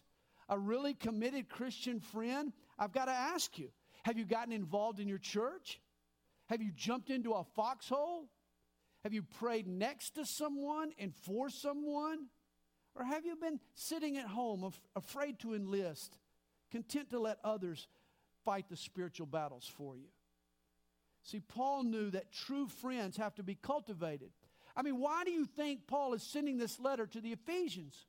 a 0.49 0.59
really 0.59 0.95
committed 0.95 1.49
Christian 1.49 2.01
friend, 2.01 2.53
I've 2.79 2.93
got 2.93 3.07
to 3.07 3.13
ask 3.13 3.59
you 3.59 3.71
have 4.05 4.19
you 4.19 4.25
gotten 4.25 4.53
involved 4.53 5.01
in 5.01 5.09
your 5.09 5.19
church? 5.19 5.81
Have 6.47 6.63
you 6.63 6.71
jumped 6.75 7.11
into 7.11 7.33
a 7.33 7.45
foxhole? 7.55 8.31
Have 9.05 9.13
you 9.13 9.23
prayed 9.23 9.67
next 9.67 10.15
to 10.15 10.25
someone 10.25 10.93
and 10.99 11.15
for 11.15 11.51
someone? 11.51 12.27
Or 12.95 13.05
have 13.05 13.25
you 13.25 13.37
been 13.37 13.61
sitting 13.75 14.17
at 14.17 14.27
home, 14.27 14.65
af- 14.65 14.81
afraid 14.97 15.39
to 15.41 15.55
enlist, 15.55 16.17
content 16.71 17.11
to 17.11 17.21
let 17.21 17.39
others 17.45 17.87
fight 18.45 18.69
the 18.69 18.77
spiritual 18.77 19.27
battles 19.27 19.71
for 19.77 19.97
you? 19.97 20.09
See, 21.23 21.41
Paul 21.41 21.85
knew 21.85 22.11
that 22.11 22.33
true 22.33 22.67
friends 22.67 23.17
have 23.19 23.35
to 23.35 23.43
be 23.43 23.55
cultivated. 23.55 24.31
I 24.79 24.83
mean, 24.83 25.01
why 25.01 25.25
do 25.25 25.33
you 25.33 25.45
think 25.45 25.89
Paul 25.89 26.15
is 26.15 26.23
sending 26.23 26.57
this 26.57 26.79
letter 26.79 27.05
to 27.09 27.21
the 27.21 27.33
Ephesians? 27.33 28.07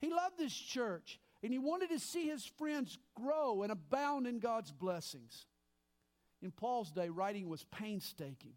He 0.00 0.10
loved 0.10 0.36
this 0.36 0.52
church 0.52 1.20
and 1.40 1.52
he 1.52 1.58
wanted 1.58 1.90
to 1.90 2.00
see 2.00 2.28
his 2.28 2.44
friends 2.44 2.98
grow 3.14 3.62
and 3.62 3.70
abound 3.70 4.26
in 4.26 4.40
God's 4.40 4.72
blessings. 4.72 5.46
In 6.42 6.50
Paul's 6.50 6.90
day, 6.90 7.10
writing 7.10 7.48
was 7.48 7.64
painstaking, 7.70 8.54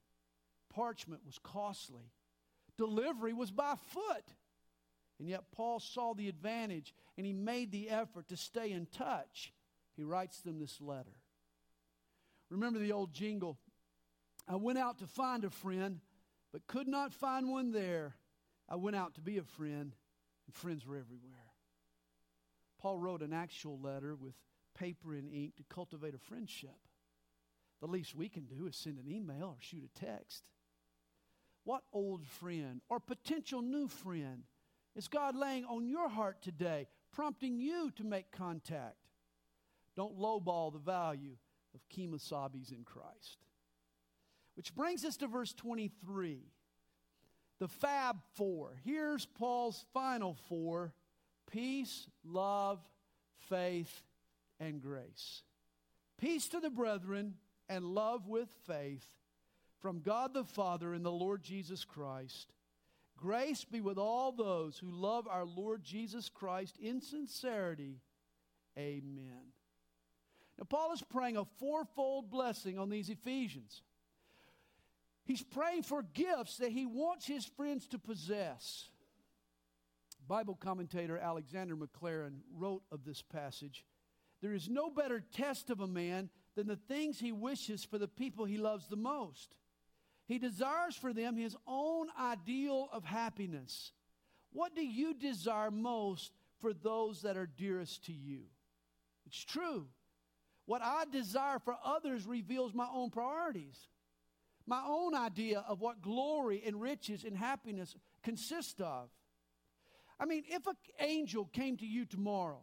parchment 0.73 1.21
was 1.27 1.37
costly, 1.43 2.11
delivery 2.75 3.33
was 3.33 3.51
by 3.51 3.75
foot. 3.91 4.25
And 5.19 5.29
yet, 5.29 5.43
Paul 5.55 5.79
saw 5.79 6.15
the 6.15 6.27
advantage 6.27 6.91
and 7.17 7.25
he 7.25 7.33
made 7.33 7.71
the 7.71 7.89
effort 7.89 8.29
to 8.29 8.35
stay 8.35 8.71
in 8.71 8.87
touch. 8.87 9.53
He 9.95 10.03
writes 10.03 10.39
them 10.39 10.59
this 10.59 10.81
letter. 10.81 11.13
Remember 12.49 12.79
the 12.79 12.93
old 12.93 13.13
jingle 13.13 13.59
I 14.47 14.55
went 14.55 14.79
out 14.79 14.99
to 14.99 15.07
find 15.07 15.45
a 15.45 15.49
friend, 15.49 16.01
but 16.53 16.67
could 16.67 16.87
not 16.87 17.13
find 17.13 17.49
one 17.49 17.71
there. 17.71 18.15
I 18.69 18.75
went 18.77 18.95
out 18.95 19.15
to 19.15 19.21
be 19.21 19.39
a 19.39 19.43
friend, 19.43 19.95
and 20.45 20.55
friends 20.55 20.85
were 20.85 20.95
everywhere. 20.95 21.51
Paul 22.79 22.99
wrote 22.99 23.21
an 23.21 23.33
actual 23.33 23.79
letter 23.79 24.15
with 24.15 24.35
paper 24.77 25.13
and 25.13 25.27
ink 25.27 25.55
to 25.57 25.63
cultivate 25.67 26.13
a 26.13 26.19
friendship. 26.19 26.77
The 27.81 27.87
least 27.87 28.15
we 28.15 28.29
can 28.29 28.43
do 28.43 28.67
is 28.67 28.75
send 28.75 28.99
an 28.99 29.11
email 29.11 29.47
or 29.47 29.55
shoot 29.59 29.83
a 29.83 29.99
text. 29.99 30.43
What 31.65 31.83
old 31.91 32.25
friend 32.25 32.81
or 32.87 32.99
potential 32.99 33.61
new 33.61 33.87
friend 33.87 34.43
is 34.95 35.07
God 35.07 35.35
laying 35.35 35.65
on 35.65 35.87
your 35.87 36.07
heart 36.07 36.41
today, 36.41 36.87
prompting 37.11 37.59
you 37.59 37.91
to 37.95 38.03
make 38.03 38.31
contact? 38.31 38.97
Don't 39.95 40.17
lowball 40.17 40.71
the 40.71 40.79
value 40.79 41.37
of 41.73 41.81
Kemosabes 41.89 42.71
in 42.71 42.83
Christ. 42.83 43.37
Which 44.55 44.75
brings 44.75 45.03
us 45.03 45.17
to 45.17 45.27
verse 45.27 45.53
23. 45.53 46.41
The 47.59 47.67
Fab 47.67 48.17
Four. 48.35 48.77
Here's 48.83 49.25
Paul's 49.25 49.85
final 49.93 50.35
four 50.47 50.93
peace, 51.51 52.07
love, 52.23 52.79
faith, 53.49 54.03
and 54.59 54.81
grace. 54.81 55.43
Peace 56.17 56.47
to 56.49 56.59
the 56.59 56.69
brethren 56.69 57.35
and 57.69 57.85
love 57.85 58.27
with 58.27 58.49
faith 58.65 59.05
from 59.79 59.99
God 59.99 60.33
the 60.33 60.43
Father 60.43 60.93
and 60.93 61.05
the 61.05 61.11
Lord 61.11 61.43
Jesus 61.43 61.83
Christ. 61.83 62.53
Grace 63.17 63.63
be 63.63 63.81
with 63.81 63.97
all 63.97 64.31
those 64.31 64.77
who 64.77 64.89
love 64.89 65.27
our 65.27 65.45
Lord 65.45 65.83
Jesus 65.83 66.29
Christ 66.29 66.77
in 66.77 67.01
sincerity. 67.01 67.99
Amen. 68.77 69.51
Now, 70.57 70.65
Paul 70.69 70.93
is 70.93 71.01
praying 71.01 71.37
a 71.37 71.45
fourfold 71.59 72.29
blessing 72.29 72.77
on 72.77 72.89
these 72.89 73.09
Ephesians. 73.09 73.81
He's 75.25 75.41
praying 75.41 75.83
for 75.83 76.03
gifts 76.03 76.57
that 76.57 76.71
he 76.71 76.85
wants 76.85 77.25
his 77.25 77.45
friends 77.45 77.87
to 77.87 77.99
possess. 77.99 78.89
Bible 80.27 80.55
commentator 80.55 81.17
Alexander 81.17 81.75
McLaren 81.75 82.39
wrote 82.53 82.83
of 82.91 83.05
this 83.05 83.21
passage 83.21 83.85
There 84.41 84.53
is 84.53 84.69
no 84.69 84.89
better 84.89 85.21
test 85.21 85.69
of 85.69 85.79
a 85.79 85.87
man 85.87 86.29
than 86.55 86.67
the 86.67 86.75
things 86.75 87.19
he 87.19 87.31
wishes 87.31 87.83
for 87.83 87.97
the 87.97 88.07
people 88.07 88.45
he 88.45 88.57
loves 88.57 88.87
the 88.87 88.95
most. 88.95 89.55
He 90.25 90.39
desires 90.39 90.95
for 90.95 91.13
them 91.13 91.35
his 91.35 91.55
own 91.67 92.07
ideal 92.19 92.89
of 92.91 93.03
happiness. 93.03 93.91
What 94.51 94.75
do 94.75 94.85
you 94.85 95.13
desire 95.13 95.71
most 95.71 96.31
for 96.61 96.73
those 96.73 97.23
that 97.23 97.37
are 97.37 97.45
dearest 97.47 98.05
to 98.05 98.13
you? 98.13 98.43
It's 99.25 99.43
true. 99.43 99.87
What 100.65 100.81
I 100.81 101.05
desire 101.11 101.59
for 101.59 101.75
others 101.83 102.25
reveals 102.25 102.73
my 102.73 102.87
own 102.93 103.09
priorities, 103.09 103.87
my 104.65 104.81
own 104.87 105.15
idea 105.15 105.63
of 105.67 105.81
what 105.81 106.01
glory 106.01 106.63
and 106.65 106.79
riches 106.79 107.23
and 107.23 107.37
happiness 107.37 107.95
consist 108.23 108.79
of. 108.81 109.09
I 110.19 110.25
mean, 110.25 110.43
if 110.47 110.67
an 110.67 110.75
angel 110.99 111.45
came 111.45 111.77
to 111.77 111.85
you 111.85 112.05
tomorrow 112.05 112.61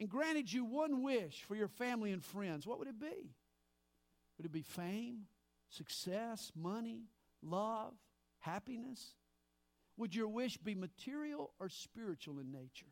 and 0.00 0.08
granted 0.08 0.52
you 0.52 0.64
one 0.64 1.02
wish 1.02 1.42
for 1.46 1.54
your 1.54 1.68
family 1.68 2.12
and 2.12 2.24
friends, 2.24 2.66
what 2.66 2.78
would 2.78 2.88
it 2.88 3.00
be? 3.00 3.34
Would 4.38 4.46
it 4.46 4.52
be 4.52 4.62
fame, 4.62 5.26
success, 5.68 6.50
money, 6.56 7.04
love, 7.42 7.92
happiness? 8.40 9.14
Would 9.96 10.14
your 10.14 10.28
wish 10.28 10.56
be 10.56 10.74
material 10.74 11.52
or 11.60 11.68
spiritual 11.68 12.38
in 12.40 12.50
nature? 12.50 12.86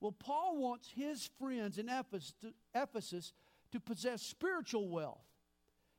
Well, 0.00 0.12
Paul 0.12 0.58
wants 0.58 0.88
his 0.94 1.28
friends 1.38 1.78
in 1.78 1.88
Ephesus 1.88 3.32
to, 3.72 3.80
possess 3.80 4.22
spiritual 4.22 4.88
wealth. 4.88 5.24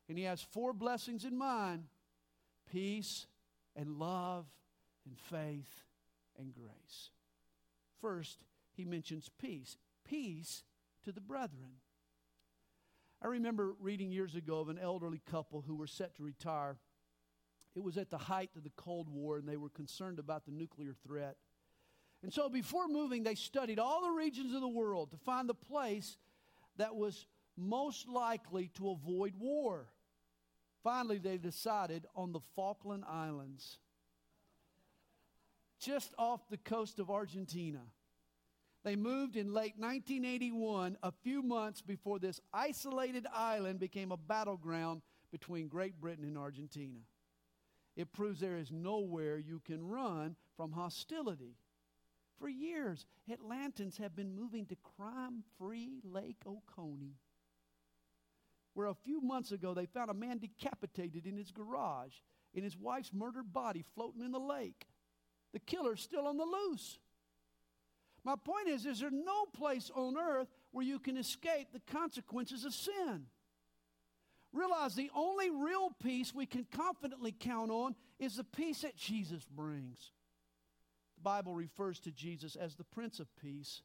And 0.10 0.18
he 0.18 0.24
has 0.24 0.42
four 0.42 0.74
blessings 0.74 1.26
in 1.26 1.38
mind 1.38 1.86
peace 2.72 3.28
and 3.76 3.98
love 3.98 4.46
and 5.06 5.18
faith 5.18 5.84
and 6.38 6.54
grace. 6.54 7.10
First, 8.02 8.40
he 8.74 8.86
mentions 8.86 9.30
peace 9.40 9.78
peace 10.08 10.64
to 11.04 11.12
the 11.12 11.22
brethren. 11.22 11.82
I 13.22 13.28
remember 13.28 13.74
reading 13.80 14.12
years 14.12 14.36
ago 14.36 14.60
of 14.60 14.70
an 14.70 14.80
elderly 14.80 15.22
couple 15.30 15.62
who 15.62 15.76
were 15.76 15.88
set 15.88 16.16
to 16.16 16.24
retire. 16.24 16.78
It 17.76 17.84
was 17.84 17.98
at 17.98 18.10
the 18.10 18.18
height 18.18 18.52
of 18.56 18.64
the 18.64 18.72
Cold 18.76 19.10
War, 19.10 19.38
and 19.38 19.48
they 19.48 19.58
were 19.58 19.70
concerned 19.70 20.20
about 20.20 20.46
the 20.46 20.52
nuclear 20.52 20.94
threat. 21.06 21.36
And 22.24 22.34
so, 22.34 22.50
before 22.50 22.88
moving, 22.88 23.24
they 23.24 23.36
studied 23.36 23.80
all 23.80 24.02
the 24.02 24.12
regions 24.12 24.54
of 24.54 24.62
the 24.62 24.68
world 24.68 25.12
to 25.12 25.18
find 25.18 25.48
the 25.48 25.54
place 25.54 26.18
that 26.78 26.96
was 26.96 27.26
most 27.56 28.08
likely 28.08 28.70
to 28.76 28.90
avoid 28.90 29.34
war. 29.38 29.88
Finally, 30.84 31.18
they 31.18 31.38
decided 31.38 32.06
on 32.16 32.32
the 32.32 32.40
Falkland 32.56 33.04
Islands 33.08 33.78
just 35.80 36.14
off 36.18 36.42
the 36.50 36.58
coast 36.58 37.00
of 37.00 37.10
Argentina. 37.10 37.82
They 38.84 38.96
moved 38.96 39.36
in 39.36 39.54
late 39.54 39.74
1981, 39.78 40.98
a 41.04 41.12
few 41.12 41.42
months 41.42 41.82
before 41.82 42.20
this 42.20 42.40
isolated 42.54 43.28
island 43.34 43.80
became 43.80 44.12
a 44.12 44.18
battleground 44.18 45.02
between 45.32 45.68
Great 45.68 46.00
Britain 46.00 46.24
and 46.24 46.38
Argentina. 46.38 47.00
It 47.96 48.14
proves 48.14 48.40
there 48.40 48.58
is 48.58 48.72
nowhere 48.72 49.38
you 49.38 49.60
can 49.66 49.86
run 49.86 50.36
from 50.56 50.72
hostility. 50.72 51.58
For 52.40 52.48
years, 52.48 53.06
Atlantans 53.30 53.98
have 53.98 54.16
been 54.16 54.36
moving 54.36 54.68
to 54.68 54.76
crime 54.76 55.44
free 55.58 56.00
Lake 56.04 56.44
Oconee, 56.46 57.18
where 58.78 58.86
a 58.86 58.94
few 58.94 59.20
months 59.22 59.52
ago 59.52 59.74
they 59.74 59.88
found 59.88 60.12
a 60.12 60.14
man 60.14 60.38
decapitated 60.38 61.26
in 61.26 61.36
his 61.36 61.50
garage 61.50 62.14
and 62.54 62.64
his 62.64 62.78
wife's 62.78 63.12
murdered 63.12 63.52
body 63.52 63.84
floating 63.96 64.22
in 64.22 64.32
the 64.32 64.40
lake. 64.40 64.86
The 65.52 65.60
killer's 65.60 66.00
still 66.00 66.28
on 66.28 66.38
the 66.38 66.46
loose. 66.46 67.00
My 68.24 68.36
point 68.36 68.68
is, 68.68 68.86
is 68.86 69.00
there 69.00 69.10
no 69.10 69.46
place 69.46 69.90
on 69.96 70.16
earth 70.16 70.48
where 70.70 70.86
you 70.86 71.00
can 71.00 71.18
escape 71.18 71.70
the 71.74 71.92
consequences 71.92 72.66
of 72.66 72.74
sin. 72.74 73.26
Realize 74.54 74.94
the 74.94 75.10
only 75.16 75.50
real 75.50 75.90
peace 76.04 76.32
we 76.32 76.46
can 76.46 76.68
confidently 76.72 77.32
count 77.32 77.72
on 77.72 77.96
is 78.20 78.36
the 78.36 78.44
peace 78.44 78.82
that 78.82 78.96
Jesus 78.96 79.44
brings. 79.44 80.12
The 81.16 81.24
Bible 81.24 81.56
refers 81.56 82.00
to 82.02 82.12
Jesus 82.12 82.56
as 82.56 82.76
the 82.76 82.84
Prince 82.84 83.20
of 83.20 83.28
Peace. 83.42 83.82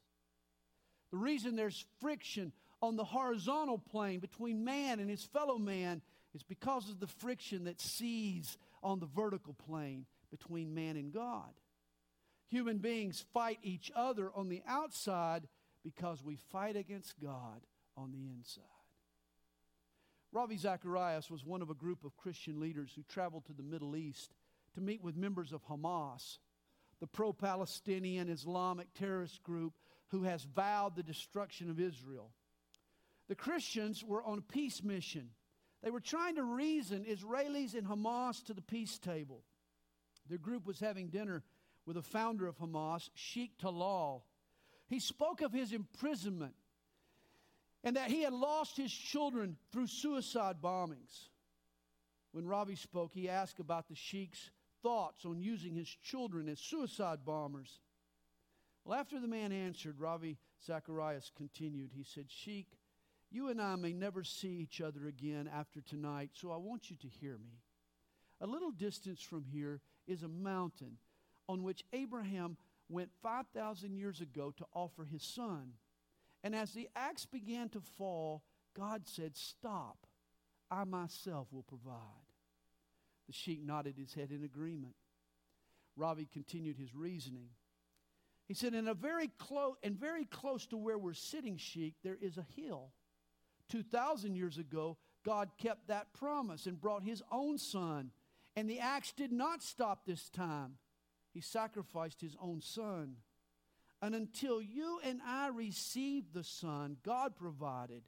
The 1.09 1.17
reason 1.17 1.55
there's 1.55 1.83
friction 1.99 2.51
on 2.83 2.97
the 2.97 3.05
horizontal 3.05 3.77
plane 3.77 4.19
between 4.19 4.65
man 4.65 4.99
and 4.99 5.09
his 5.09 5.23
fellow 5.23 5.57
man 5.57 6.01
is 6.35 6.43
because 6.43 6.89
of 6.89 6.99
the 6.99 7.07
friction 7.07 7.63
that 7.63 7.79
sees 7.79 8.57
on 8.83 8.99
the 8.99 9.05
vertical 9.05 9.53
plane 9.53 10.05
between 10.29 10.75
man 10.75 10.97
and 10.97 11.13
God. 11.13 11.53
Human 12.49 12.79
beings 12.79 13.23
fight 13.33 13.57
each 13.63 13.89
other 13.95 14.29
on 14.35 14.49
the 14.49 14.61
outside 14.67 15.47
because 15.81 16.21
we 16.21 16.35
fight 16.51 16.75
against 16.75 17.17
God 17.21 17.61
on 17.95 18.11
the 18.11 18.27
inside. 18.27 18.63
Ravi 20.33 20.57
Zacharias 20.57 21.31
was 21.31 21.45
one 21.45 21.61
of 21.61 21.69
a 21.69 21.75
group 21.75 22.03
of 22.03 22.17
Christian 22.17 22.59
leaders 22.59 22.91
who 22.93 23.03
traveled 23.03 23.45
to 23.45 23.53
the 23.53 23.63
Middle 23.63 23.95
East 23.95 24.33
to 24.75 24.81
meet 24.81 25.01
with 25.01 25.15
members 25.15 25.53
of 25.53 25.65
Hamas, 25.67 26.39
the 26.99 27.07
pro 27.07 27.31
Palestinian 27.31 28.27
Islamic 28.27 28.93
terrorist 28.93 29.41
group 29.41 29.71
who 30.09 30.23
has 30.23 30.43
vowed 30.43 30.97
the 30.97 31.03
destruction 31.03 31.69
of 31.69 31.79
Israel. 31.79 32.31
The 33.27 33.35
Christians 33.35 34.03
were 34.03 34.23
on 34.23 34.39
a 34.39 34.53
peace 34.53 34.83
mission. 34.83 35.29
They 35.81 35.91
were 35.91 35.99
trying 35.99 36.35
to 36.35 36.43
reason 36.43 37.05
Israelis 37.05 37.73
and 37.73 37.87
Hamas 37.87 38.43
to 38.45 38.53
the 38.53 38.61
peace 38.61 38.97
table. 38.97 39.43
Their 40.29 40.37
group 40.37 40.65
was 40.65 40.79
having 40.79 41.09
dinner 41.09 41.43
with 41.85 41.95
the 41.95 42.01
founder 42.01 42.47
of 42.47 42.57
Hamas, 42.57 43.09
Sheikh 43.13 43.57
Talal. 43.57 44.21
He 44.87 44.99
spoke 44.99 45.41
of 45.41 45.51
his 45.51 45.73
imprisonment 45.73 46.53
and 47.83 47.97
that 47.97 48.09
he 48.09 48.21
had 48.21 48.33
lost 48.33 48.77
his 48.77 48.91
children 48.91 49.57
through 49.71 49.87
suicide 49.87 50.57
bombings. 50.61 51.27
When 52.31 52.47
Ravi 52.47 52.75
spoke, 52.75 53.11
he 53.13 53.29
asked 53.29 53.59
about 53.59 53.89
the 53.89 53.95
Sheikh's 53.95 54.51
thoughts 54.81 55.25
on 55.25 55.41
using 55.41 55.75
his 55.75 55.89
children 55.89 56.47
as 56.47 56.59
suicide 56.59 57.19
bombers. 57.25 57.79
Well, 58.85 58.99
after 58.99 59.19
the 59.19 59.27
man 59.27 59.51
answered, 59.51 59.99
Ravi 59.99 60.37
Zacharias 60.65 61.31
continued. 61.35 61.91
He 61.93 62.03
said, 62.03 62.25
Sheikh, 62.29 62.67
you 63.33 63.49
and 63.49 63.61
I 63.61 63.75
may 63.75 63.93
never 63.93 64.23
see 64.23 64.49
each 64.49 64.79
other 64.79 65.07
again 65.07 65.49
after 65.51 65.81
tonight, 65.81 66.31
so 66.33 66.51
I 66.51 66.57
want 66.57 66.89
you 66.89 66.95
to 66.97 67.07
hear 67.07 67.37
me. 67.37 67.61
A 68.41 68.47
little 68.47 68.71
distance 68.71 69.21
from 69.21 69.45
here 69.45 69.81
is 70.07 70.23
a 70.23 70.27
mountain 70.27 70.97
on 71.49 71.63
which 71.63 71.83
Abraham 71.93 72.57
went 72.89 73.09
5,000 73.21 73.95
years 73.95 74.21
ago 74.21 74.53
to 74.57 74.65
offer 74.73 75.05
his 75.05 75.23
son. 75.23 75.73
And 76.43 76.55
as 76.55 76.73
the 76.73 76.89
axe 76.95 77.25
began 77.25 77.69
to 77.69 77.81
fall, 77.81 78.43
God 78.75 79.07
said, 79.07 79.35
Stop. 79.35 80.05
I 80.69 80.83
myself 80.83 81.47
will 81.51 81.63
provide. 81.63 81.93
The 83.27 83.33
sheik 83.33 83.61
nodded 83.63 83.95
his 83.97 84.13
head 84.13 84.31
in 84.31 84.43
agreement. 84.43 84.95
Ravi 85.95 86.27
continued 86.31 86.77
his 86.77 86.95
reasoning. 86.95 87.49
He 88.47 88.53
said, 88.53 88.73
"In 88.73 88.87
a 88.87 88.93
very 88.93 89.29
close 89.37 89.77
and 89.83 89.95
very 89.95 90.25
close 90.25 90.65
to 90.67 90.77
where 90.77 90.97
we're 90.97 91.13
sitting, 91.13 91.57
Sheik, 91.57 91.95
there 92.03 92.17
is 92.19 92.37
a 92.37 92.45
hill. 92.55 92.91
Two 93.69 93.83
thousand 93.83 94.35
years 94.35 94.57
ago, 94.57 94.97
God 95.25 95.51
kept 95.57 95.87
that 95.87 96.13
promise 96.13 96.65
and 96.65 96.79
brought 96.79 97.03
his 97.03 97.23
own 97.31 97.57
son. 97.57 98.11
And 98.55 98.69
the 98.69 98.79
axe 98.79 99.11
did 99.11 99.31
not 99.31 99.63
stop 99.63 100.05
this 100.05 100.29
time. 100.29 100.73
He 101.33 101.41
sacrificed 101.41 102.21
his 102.21 102.35
own 102.39 102.61
son. 102.61 103.15
And 104.01 104.13
until 104.13 104.61
you 104.61 104.99
and 105.03 105.21
I 105.25 105.47
receive 105.47 106.33
the 106.33 106.43
Son 106.43 106.97
God 107.03 107.35
provided, 107.35 108.03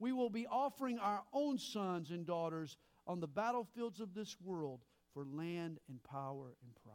we 0.00 0.12
will 0.12 0.30
be 0.30 0.46
offering 0.46 0.98
our 0.98 1.22
own 1.32 1.58
sons 1.58 2.10
and 2.10 2.26
daughters 2.26 2.76
on 3.06 3.20
the 3.20 3.28
battlefields 3.28 4.00
of 4.00 4.14
this 4.14 4.36
world 4.44 4.80
for 5.14 5.24
land 5.24 5.78
and 5.88 6.02
power 6.02 6.56
and 6.62 6.74
pride. 6.84 6.94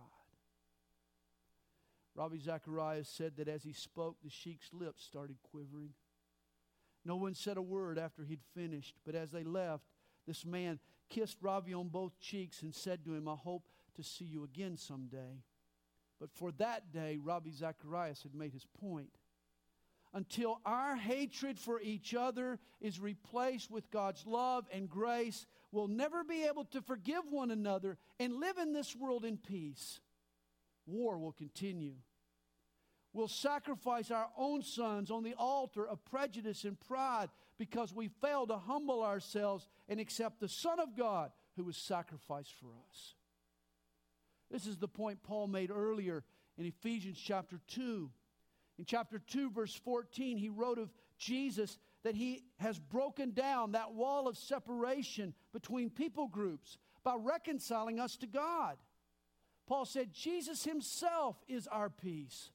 Ravi 2.15 2.39
Zacharias 2.39 3.09
said 3.09 3.37
that 3.37 3.47
as 3.47 3.63
he 3.63 3.73
spoke, 3.73 4.17
the 4.21 4.29
sheik's 4.29 4.71
lips 4.71 5.03
started 5.03 5.37
quivering. 5.41 5.93
No 7.05 7.15
one 7.15 7.33
said 7.33 7.57
a 7.57 7.61
word 7.61 7.97
after 7.97 8.23
he'd 8.23 8.43
finished, 8.55 8.95
but 9.05 9.15
as 9.15 9.31
they 9.31 9.43
left, 9.43 9.83
this 10.25 10.45
man 10.45 10.79
kissed 11.09 11.37
Ravi 11.41 11.73
on 11.73 11.89
both 11.89 12.19
cheeks 12.19 12.61
and 12.61 12.73
said 12.73 13.03
to 13.05 13.13
him, 13.13 13.27
I 13.27 13.35
hope 13.35 13.67
to 13.95 14.03
see 14.03 14.25
you 14.25 14.43
again 14.43 14.77
someday. 14.77 15.43
But 16.19 16.31
for 16.33 16.51
that 16.53 16.91
day, 16.91 17.17
Ravi 17.21 17.51
Zacharias 17.51 18.23
had 18.23 18.33
made 18.33 18.53
his 18.53 18.65
point. 18.79 19.09
Until 20.13 20.61
our 20.65 20.95
hatred 20.95 21.59
for 21.59 21.81
each 21.81 22.13
other 22.13 22.59
is 22.79 22.99
replaced 22.99 23.71
with 23.71 23.89
God's 23.89 24.25
love 24.25 24.65
and 24.71 24.87
grace, 24.87 25.47
we'll 25.71 25.87
never 25.87 26.23
be 26.23 26.45
able 26.45 26.65
to 26.65 26.81
forgive 26.81 27.23
one 27.29 27.51
another 27.51 27.97
and 28.19 28.39
live 28.39 28.57
in 28.57 28.73
this 28.73 28.95
world 28.95 29.25
in 29.25 29.37
peace. 29.37 29.99
War 30.85 31.17
will 31.17 31.31
continue. 31.31 31.95
We'll 33.13 33.27
sacrifice 33.27 34.09
our 34.09 34.27
own 34.37 34.63
sons 34.63 35.11
on 35.11 35.23
the 35.23 35.35
altar 35.35 35.87
of 35.87 36.03
prejudice 36.03 36.63
and 36.63 36.79
pride 36.79 37.29
because 37.59 37.93
we 37.93 38.07
fail 38.07 38.47
to 38.47 38.57
humble 38.57 39.03
ourselves 39.03 39.67
and 39.87 39.99
accept 39.99 40.39
the 40.39 40.49
Son 40.49 40.79
of 40.79 40.97
God 40.97 41.31
who 41.55 41.63
was 41.63 41.77
sacrificed 41.77 42.53
for 42.59 42.71
us. 42.89 43.13
This 44.49 44.65
is 44.65 44.77
the 44.77 44.87
point 44.87 45.21
Paul 45.21 45.47
made 45.47 45.69
earlier 45.69 46.23
in 46.57 46.65
Ephesians 46.65 47.19
chapter 47.23 47.59
2. 47.67 48.09
In 48.79 48.85
chapter 48.85 49.19
2, 49.19 49.51
verse 49.51 49.75
14, 49.75 50.37
he 50.37 50.49
wrote 50.49 50.79
of 50.79 50.91
Jesus 51.19 51.77
that 52.03 52.15
he 52.15 52.43
has 52.57 52.79
broken 52.79 53.31
down 53.31 53.73
that 53.73 53.93
wall 53.93 54.27
of 54.27 54.37
separation 54.37 55.35
between 55.53 55.91
people 55.91 56.27
groups 56.27 56.77
by 57.03 57.15
reconciling 57.15 57.99
us 57.99 58.17
to 58.17 58.27
God. 58.27 58.77
Paul 59.67 59.85
said, 59.85 60.11
Jesus 60.11 60.63
himself 60.63 61.37
is 61.47 61.67
our 61.67 61.89
peace. 61.89 62.49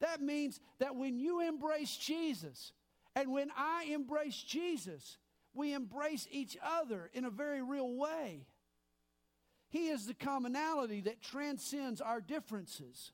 That 0.00 0.20
means 0.20 0.60
that 0.78 0.96
when 0.96 1.18
you 1.18 1.40
embrace 1.40 1.96
Jesus 1.96 2.72
and 3.14 3.32
when 3.32 3.50
I 3.56 3.84
embrace 3.90 4.36
Jesus, 4.36 5.18
we 5.54 5.72
embrace 5.72 6.28
each 6.30 6.56
other 6.62 7.10
in 7.14 7.24
a 7.24 7.30
very 7.30 7.62
real 7.62 7.94
way. 7.94 8.46
He 9.68 9.88
is 9.88 10.06
the 10.06 10.14
commonality 10.14 11.00
that 11.02 11.22
transcends 11.22 12.00
our 12.00 12.20
differences. 12.20 13.12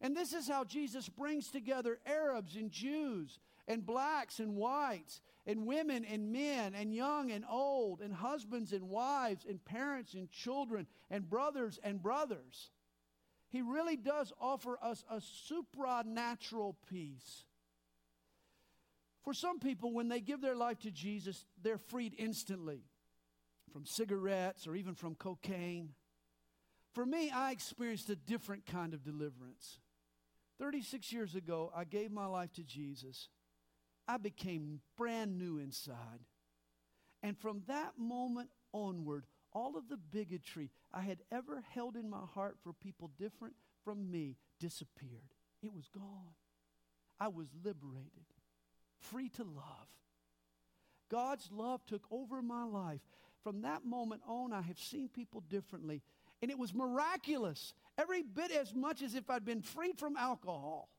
And 0.00 0.16
this 0.16 0.32
is 0.32 0.48
how 0.48 0.64
Jesus 0.64 1.08
brings 1.08 1.50
together 1.50 1.98
Arabs 2.06 2.56
and 2.56 2.70
Jews, 2.70 3.38
and 3.68 3.84
blacks 3.84 4.40
and 4.40 4.56
whites, 4.56 5.20
and 5.46 5.66
women 5.66 6.04
and 6.04 6.32
men, 6.32 6.74
and 6.74 6.94
young 6.94 7.30
and 7.30 7.44
old, 7.50 8.00
and 8.00 8.14
husbands 8.14 8.72
and 8.72 8.88
wives, 8.88 9.44
and 9.48 9.64
parents 9.64 10.14
and 10.14 10.30
children, 10.30 10.86
and 11.10 11.28
brothers 11.28 11.78
and 11.82 12.02
brothers. 12.02 12.70
He 13.56 13.62
really 13.62 13.96
does 13.96 14.34
offer 14.38 14.78
us 14.82 15.02
a 15.10 15.18
supernatural 15.18 16.76
peace. 16.90 17.46
For 19.24 19.32
some 19.32 19.60
people, 19.60 19.94
when 19.94 20.08
they 20.08 20.20
give 20.20 20.42
their 20.42 20.54
life 20.54 20.78
to 20.80 20.90
Jesus, 20.90 21.46
they're 21.62 21.78
freed 21.78 22.14
instantly 22.18 22.82
from 23.72 23.86
cigarettes 23.86 24.66
or 24.66 24.76
even 24.76 24.94
from 24.94 25.14
cocaine. 25.14 25.94
For 26.92 27.06
me, 27.06 27.30
I 27.30 27.50
experienced 27.50 28.10
a 28.10 28.16
different 28.16 28.66
kind 28.66 28.92
of 28.92 29.02
deliverance. 29.02 29.80
36 30.58 31.10
years 31.10 31.34
ago, 31.34 31.72
I 31.74 31.84
gave 31.84 32.12
my 32.12 32.26
life 32.26 32.52
to 32.56 32.62
Jesus. 32.62 33.30
I 34.06 34.18
became 34.18 34.80
brand 34.98 35.38
new 35.38 35.56
inside. 35.56 36.26
And 37.22 37.38
from 37.38 37.62
that 37.68 37.92
moment 37.96 38.50
onward, 38.74 39.24
all 39.56 39.78
of 39.78 39.88
the 39.88 39.96
bigotry 39.96 40.70
I 40.92 41.00
had 41.00 41.22
ever 41.32 41.64
held 41.70 41.96
in 41.96 42.10
my 42.10 42.20
heart 42.34 42.58
for 42.62 42.74
people 42.74 43.10
different 43.18 43.54
from 43.84 44.10
me 44.10 44.36
disappeared. 44.60 45.32
It 45.62 45.72
was 45.72 45.88
gone. 45.88 46.34
I 47.18 47.28
was 47.28 47.48
liberated, 47.64 48.26
free 48.98 49.30
to 49.30 49.44
love. 49.44 49.88
God's 51.10 51.48
love 51.50 51.80
took 51.86 52.02
over 52.10 52.42
my 52.42 52.64
life, 52.64 53.00
from 53.42 53.62
that 53.62 53.86
moment 53.86 54.20
on, 54.28 54.52
I 54.52 54.60
have 54.60 54.78
seen 54.78 55.08
people 55.08 55.42
differently. 55.48 56.02
And 56.42 56.50
it 56.50 56.58
was 56.58 56.74
miraculous, 56.74 57.72
every 57.96 58.22
bit 58.22 58.50
as 58.50 58.74
much 58.74 59.00
as 59.00 59.14
if 59.14 59.30
I'd 59.30 59.46
been 59.46 59.62
freed 59.62 59.98
from 59.98 60.18
alcohol. 60.18 60.90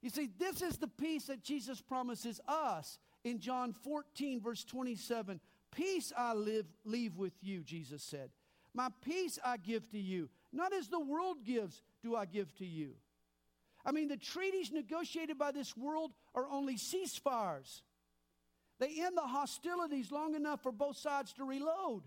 You 0.00 0.08
see, 0.08 0.30
this 0.38 0.62
is 0.62 0.78
the 0.78 0.88
peace 0.88 1.26
that 1.26 1.42
Jesus 1.42 1.82
promises 1.82 2.40
us 2.48 2.98
in 3.24 3.40
John 3.40 3.74
14, 3.84 4.40
verse 4.40 4.64
27. 4.64 5.38
Peace 5.74 6.12
I 6.16 6.34
live, 6.34 6.66
leave 6.84 7.16
with 7.16 7.32
you, 7.40 7.62
Jesus 7.62 8.02
said. 8.02 8.30
My 8.74 8.88
peace 9.02 9.38
I 9.44 9.56
give 9.56 9.90
to 9.90 9.98
you. 9.98 10.28
Not 10.52 10.72
as 10.72 10.88
the 10.88 11.00
world 11.00 11.44
gives, 11.44 11.82
do 12.02 12.14
I 12.14 12.26
give 12.26 12.54
to 12.56 12.66
you. 12.66 12.92
I 13.84 13.92
mean, 13.92 14.08
the 14.08 14.16
treaties 14.16 14.70
negotiated 14.70 15.38
by 15.38 15.50
this 15.50 15.76
world 15.76 16.12
are 16.34 16.46
only 16.48 16.76
ceasefires. 16.76 17.82
They 18.78 19.00
end 19.00 19.16
the 19.16 19.22
hostilities 19.22 20.12
long 20.12 20.34
enough 20.34 20.62
for 20.62 20.72
both 20.72 20.96
sides 20.96 21.32
to 21.34 21.44
reload. 21.44 22.02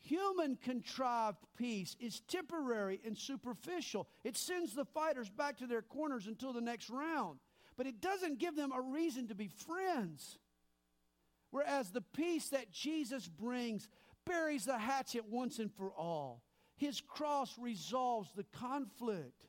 Human 0.00 0.56
contrived 0.56 1.38
peace 1.56 1.96
is 2.00 2.20
temporary 2.20 3.00
and 3.06 3.16
superficial. 3.16 4.08
It 4.24 4.36
sends 4.36 4.74
the 4.74 4.84
fighters 4.84 5.30
back 5.30 5.58
to 5.58 5.66
their 5.66 5.82
corners 5.82 6.26
until 6.26 6.52
the 6.52 6.60
next 6.60 6.90
round. 6.90 7.38
but 7.76 7.86
it 7.86 8.00
doesn't 8.00 8.38
give 8.38 8.56
them 8.56 8.72
a 8.72 8.80
reason 8.80 9.28
to 9.28 9.34
be 9.34 9.48
friends. 9.48 10.38
Whereas 11.52 11.90
the 11.90 12.00
peace 12.00 12.48
that 12.48 12.72
Jesus 12.72 13.28
brings 13.28 13.88
buries 14.26 14.64
the 14.64 14.78
hatchet 14.78 15.26
once 15.28 15.58
and 15.58 15.72
for 15.72 15.92
all. 15.92 16.42
His 16.76 17.00
cross 17.00 17.56
resolves 17.58 18.30
the 18.34 18.46
conflict. 18.58 19.46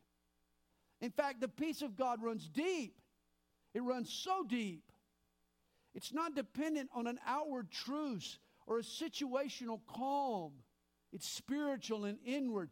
In 1.02 1.12
fact, 1.12 1.40
the 1.42 1.48
peace 1.48 1.82
of 1.82 1.96
God 1.96 2.22
runs 2.22 2.48
deep. 2.50 3.00
It 3.74 3.82
runs 3.82 4.12
so 4.12 4.44
deep. 4.48 4.84
It's 5.96 6.14
not 6.14 6.36
dependent 6.36 6.90
on 6.94 7.08
an 7.08 7.20
outward 7.26 7.72
truce 7.72 8.38
or 8.68 8.80
a 8.80 8.84
situational 8.84 9.80
calm. 9.88 10.52
It's 11.14 11.28
spiritual 11.28 12.04
and 12.04 12.18
inward. 12.26 12.70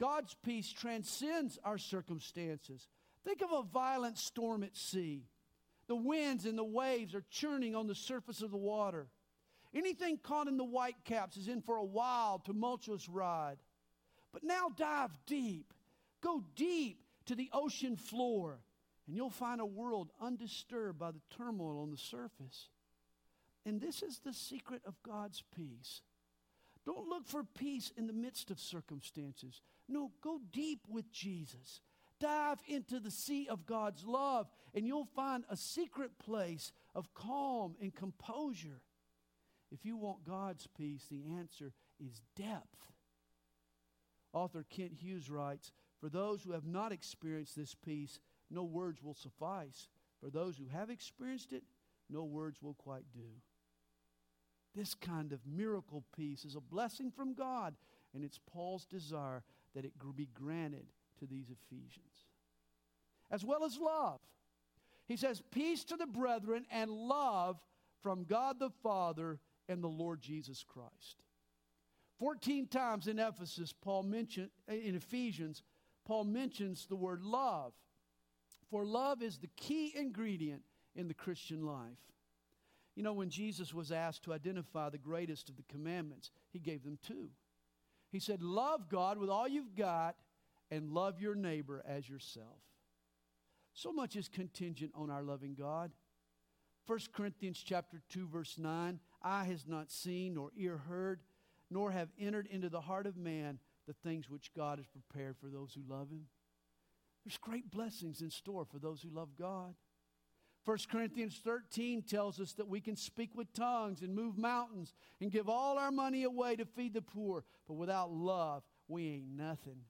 God's 0.00 0.34
peace 0.44 0.72
transcends 0.72 1.58
our 1.64 1.78
circumstances. 1.78 2.88
Think 3.24 3.42
of 3.42 3.52
a 3.52 3.62
violent 3.62 4.18
storm 4.18 4.64
at 4.64 4.76
sea. 4.76 5.28
The 5.92 5.96
winds 5.96 6.46
and 6.46 6.56
the 6.56 6.64
waves 6.64 7.14
are 7.14 7.22
churning 7.28 7.76
on 7.76 7.86
the 7.86 7.94
surface 7.94 8.40
of 8.40 8.50
the 8.50 8.56
water. 8.56 9.08
Anything 9.74 10.16
caught 10.16 10.48
in 10.48 10.56
the 10.56 10.64
whitecaps 10.64 11.36
is 11.36 11.48
in 11.48 11.60
for 11.60 11.76
a 11.76 11.84
wild, 11.84 12.46
tumultuous 12.46 13.10
ride. 13.10 13.58
But 14.32 14.42
now 14.42 14.70
dive 14.74 15.10
deep. 15.26 15.74
Go 16.22 16.44
deep 16.56 17.04
to 17.26 17.34
the 17.34 17.50
ocean 17.52 17.96
floor, 17.96 18.60
and 19.06 19.14
you'll 19.14 19.28
find 19.28 19.60
a 19.60 19.66
world 19.66 20.08
undisturbed 20.18 20.98
by 20.98 21.10
the 21.10 21.20
turmoil 21.36 21.82
on 21.82 21.90
the 21.90 21.98
surface. 21.98 22.70
And 23.66 23.78
this 23.78 24.02
is 24.02 24.20
the 24.20 24.32
secret 24.32 24.80
of 24.86 24.94
God's 25.02 25.42
peace. 25.54 26.00
Don't 26.86 27.10
look 27.10 27.26
for 27.26 27.44
peace 27.44 27.92
in 27.98 28.06
the 28.06 28.14
midst 28.14 28.50
of 28.50 28.58
circumstances. 28.58 29.60
No, 29.90 30.10
go 30.22 30.40
deep 30.52 30.86
with 30.88 31.12
Jesus. 31.12 31.82
Dive 32.22 32.60
into 32.68 33.00
the 33.00 33.10
sea 33.10 33.48
of 33.48 33.66
God's 33.66 34.06
love, 34.06 34.46
and 34.74 34.86
you'll 34.86 35.08
find 35.16 35.42
a 35.50 35.56
secret 35.56 36.12
place 36.20 36.70
of 36.94 37.12
calm 37.14 37.74
and 37.80 37.92
composure. 37.92 38.80
If 39.72 39.84
you 39.84 39.96
want 39.96 40.24
God's 40.24 40.68
peace, 40.68 41.04
the 41.10 41.34
answer 41.36 41.72
is 41.98 42.22
depth. 42.36 42.78
Author 44.32 44.64
Kent 44.70 44.92
Hughes 45.00 45.28
writes 45.28 45.72
For 45.98 46.08
those 46.08 46.44
who 46.44 46.52
have 46.52 46.64
not 46.64 46.92
experienced 46.92 47.56
this 47.56 47.74
peace, 47.74 48.20
no 48.48 48.62
words 48.62 49.02
will 49.02 49.14
suffice. 49.14 49.88
For 50.20 50.30
those 50.30 50.56
who 50.56 50.66
have 50.66 50.90
experienced 50.90 51.52
it, 51.52 51.64
no 52.08 52.22
words 52.22 52.62
will 52.62 52.74
quite 52.74 53.10
do. 53.12 53.40
This 54.76 54.94
kind 54.94 55.32
of 55.32 55.40
miracle 55.44 56.04
peace 56.16 56.44
is 56.44 56.54
a 56.54 56.60
blessing 56.60 57.10
from 57.10 57.34
God, 57.34 57.74
and 58.14 58.22
it's 58.22 58.38
Paul's 58.38 58.84
desire 58.84 59.42
that 59.74 59.84
it 59.84 59.94
be 60.14 60.28
granted 60.32 60.86
to 61.18 61.26
these 61.26 61.50
Ephesians. 61.50 62.26
As 63.30 63.44
well 63.44 63.64
as 63.64 63.78
love. 63.78 64.20
He 65.06 65.16
says, 65.16 65.42
Peace 65.50 65.84
to 65.84 65.96
the 65.96 66.06
brethren 66.06 66.64
and 66.70 66.90
love 66.90 67.58
from 68.02 68.24
God 68.24 68.58
the 68.58 68.70
Father 68.82 69.38
and 69.68 69.82
the 69.82 69.88
Lord 69.88 70.20
Jesus 70.20 70.64
Christ. 70.66 71.22
14 72.18 72.68
times 72.68 73.08
in 73.08 73.18
Ephesus, 73.18 73.72
Paul 73.72 74.04
mentioned, 74.04 74.50
eh, 74.68 74.74
in 74.74 74.94
Ephesians, 74.94 75.62
Paul 76.04 76.24
mentions 76.24 76.86
the 76.86 76.96
word 76.96 77.22
love. 77.22 77.72
For 78.70 78.84
love 78.84 79.22
is 79.22 79.38
the 79.38 79.50
key 79.56 79.92
ingredient 79.96 80.62
in 80.94 81.08
the 81.08 81.14
Christian 81.14 81.66
life. 81.66 81.98
You 82.94 83.02
know, 83.02 83.12
when 83.12 83.30
Jesus 83.30 83.72
was 83.72 83.90
asked 83.90 84.24
to 84.24 84.32
identify 84.32 84.90
the 84.90 84.98
greatest 84.98 85.48
of 85.48 85.56
the 85.56 85.64
commandments, 85.64 86.30
he 86.52 86.58
gave 86.58 86.84
them 86.84 86.98
two. 87.06 87.30
He 88.10 88.18
said, 88.18 88.42
Love 88.42 88.88
God 88.88 89.18
with 89.18 89.30
all 89.30 89.48
you've 89.48 89.74
got 89.74 90.16
and 90.72 90.88
love 90.88 91.20
your 91.20 91.34
neighbor 91.34 91.82
as 91.86 92.08
yourself. 92.08 92.56
So 93.74 93.92
much 93.92 94.16
is 94.16 94.26
contingent 94.26 94.92
on 94.94 95.10
our 95.10 95.22
loving 95.22 95.54
God. 95.54 95.92
1 96.86 96.98
Corinthians 97.12 97.62
chapter 97.62 98.00
2 98.08 98.26
verse 98.26 98.56
9, 98.58 98.98
eye 99.22 99.44
has 99.44 99.66
not 99.68 99.90
seen 99.90 100.34
nor 100.34 100.50
ear 100.56 100.78
heard, 100.88 101.20
nor 101.70 101.90
have 101.92 102.08
entered 102.18 102.48
into 102.50 102.70
the 102.70 102.80
heart 102.80 103.06
of 103.06 103.18
man 103.18 103.58
the 103.86 103.92
things 103.92 104.30
which 104.30 104.50
God 104.56 104.78
has 104.78 104.86
prepared 104.86 105.36
for 105.36 105.48
those 105.48 105.74
who 105.74 105.82
love 105.86 106.08
him. 106.10 106.24
There's 107.22 107.36
great 107.36 107.70
blessings 107.70 108.22
in 108.22 108.30
store 108.30 108.64
for 108.64 108.78
those 108.78 109.02
who 109.02 109.10
love 109.10 109.36
God. 109.38 109.74
1 110.64 110.78
Corinthians 110.90 111.38
13 111.44 112.02
tells 112.02 112.40
us 112.40 112.54
that 112.54 112.68
we 112.68 112.80
can 112.80 112.96
speak 112.96 113.30
with 113.34 113.52
tongues 113.52 114.00
and 114.00 114.14
move 114.14 114.38
mountains 114.38 114.94
and 115.20 115.30
give 115.30 115.50
all 115.50 115.76
our 115.76 115.90
money 115.90 116.22
away 116.22 116.56
to 116.56 116.64
feed 116.64 116.94
the 116.94 117.02
poor, 117.02 117.44
but 117.68 117.74
without 117.74 118.10
love, 118.10 118.62
we 118.88 119.08
ain't 119.08 119.36
nothing. 119.36 119.82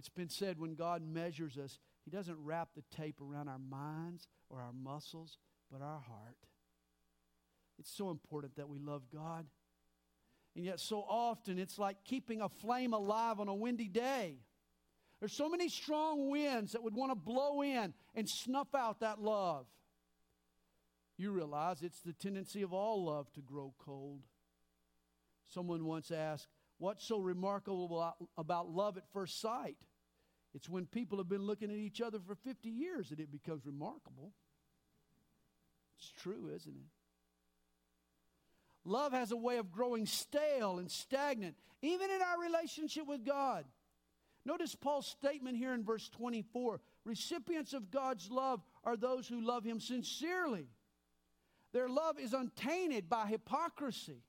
It's 0.00 0.08
been 0.08 0.30
said 0.30 0.58
when 0.58 0.76
God 0.76 1.02
measures 1.06 1.58
us, 1.58 1.78
He 2.06 2.10
doesn't 2.10 2.38
wrap 2.42 2.70
the 2.74 2.82
tape 2.96 3.20
around 3.20 3.48
our 3.48 3.58
minds 3.58 4.28
or 4.48 4.58
our 4.62 4.72
muscles, 4.72 5.36
but 5.70 5.82
our 5.82 6.00
heart. 6.00 6.38
It's 7.78 7.94
so 7.94 8.08
important 8.08 8.56
that 8.56 8.70
we 8.70 8.78
love 8.78 9.02
God. 9.12 9.44
And 10.56 10.64
yet, 10.64 10.80
so 10.80 11.04
often, 11.06 11.58
it's 11.58 11.78
like 11.78 11.98
keeping 12.02 12.40
a 12.40 12.48
flame 12.48 12.94
alive 12.94 13.40
on 13.40 13.48
a 13.48 13.54
windy 13.54 13.88
day. 13.88 14.38
There's 15.18 15.34
so 15.34 15.50
many 15.50 15.68
strong 15.68 16.30
winds 16.30 16.72
that 16.72 16.82
would 16.82 16.94
want 16.94 17.10
to 17.10 17.14
blow 17.14 17.62
in 17.62 17.92
and 18.14 18.26
snuff 18.26 18.74
out 18.74 19.00
that 19.00 19.20
love. 19.20 19.66
You 21.18 21.30
realize 21.30 21.82
it's 21.82 22.00
the 22.00 22.14
tendency 22.14 22.62
of 22.62 22.72
all 22.72 23.04
love 23.04 23.30
to 23.34 23.42
grow 23.42 23.74
cold. 23.78 24.22
Someone 25.46 25.84
once 25.84 26.10
asked, 26.10 26.48
What's 26.78 27.06
so 27.06 27.18
remarkable 27.18 28.16
about 28.38 28.70
love 28.70 28.96
at 28.96 29.04
first 29.12 29.42
sight? 29.42 29.76
It's 30.54 30.68
when 30.68 30.86
people 30.86 31.18
have 31.18 31.28
been 31.28 31.42
looking 31.42 31.70
at 31.70 31.76
each 31.76 32.00
other 32.00 32.18
for 32.18 32.34
50 32.34 32.68
years 32.68 33.10
that 33.10 33.20
it 33.20 33.30
becomes 33.30 33.64
remarkable. 33.64 34.32
It's 35.98 36.10
true, 36.12 36.50
isn't 36.54 36.74
it? 36.76 36.88
Love 38.84 39.12
has 39.12 39.30
a 39.30 39.36
way 39.36 39.58
of 39.58 39.70
growing 39.70 40.06
stale 40.06 40.78
and 40.78 40.90
stagnant, 40.90 41.54
even 41.82 42.10
in 42.10 42.20
our 42.22 42.40
relationship 42.40 43.06
with 43.06 43.24
God. 43.24 43.64
Notice 44.44 44.74
Paul's 44.74 45.06
statement 45.06 45.58
here 45.58 45.74
in 45.74 45.84
verse 45.84 46.08
24 46.08 46.80
recipients 47.04 47.74
of 47.74 47.90
God's 47.90 48.30
love 48.30 48.62
are 48.84 48.96
those 48.96 49.28
who 49.28 49.40
love 49.40 49.64
him 49.64 49.80
sincerely. 49.80 50.66
Their 51.72 51.88
love 51.88 52.18
is 52.18 52.32
untainted 52.32 53.08
by 53.08 53.26
hypocrisy. 53.26 54.22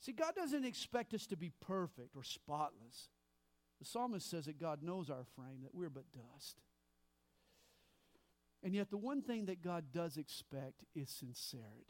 See, 0.00 0.12
God 0.12 0.34
doesn't 0.34 0.64
expect 0.64 1.14
us 1.14 1.26
to 1.26 1.36
be 1.36 1.52
perfect 1.60 2.16
or 2.16 2.22
spotless. 2.22 3.08
The 3.78 3.84
psalmist 3.84 4.30
says 4.30 4.46
that 4.46 4.60
God 4.60 4.82
knows 4.82 5.10
our 5.10 5.24
frame, 5.34 5.60
that 5.62 5.74
we're 5.74 5.90
but 5.90 6.04
dust. 6.12 6.56
And 8.62 8.74
yet, 8.74 8.90
the 8.90 8.96
one 8.96 9.22
thing 9.22 9.46
that 9.46 9.62
God 9.62 9.86
does 9.92 10.16
expect 10.16 10.84
is 10.94 11.10
sincerity. 11.10 11.86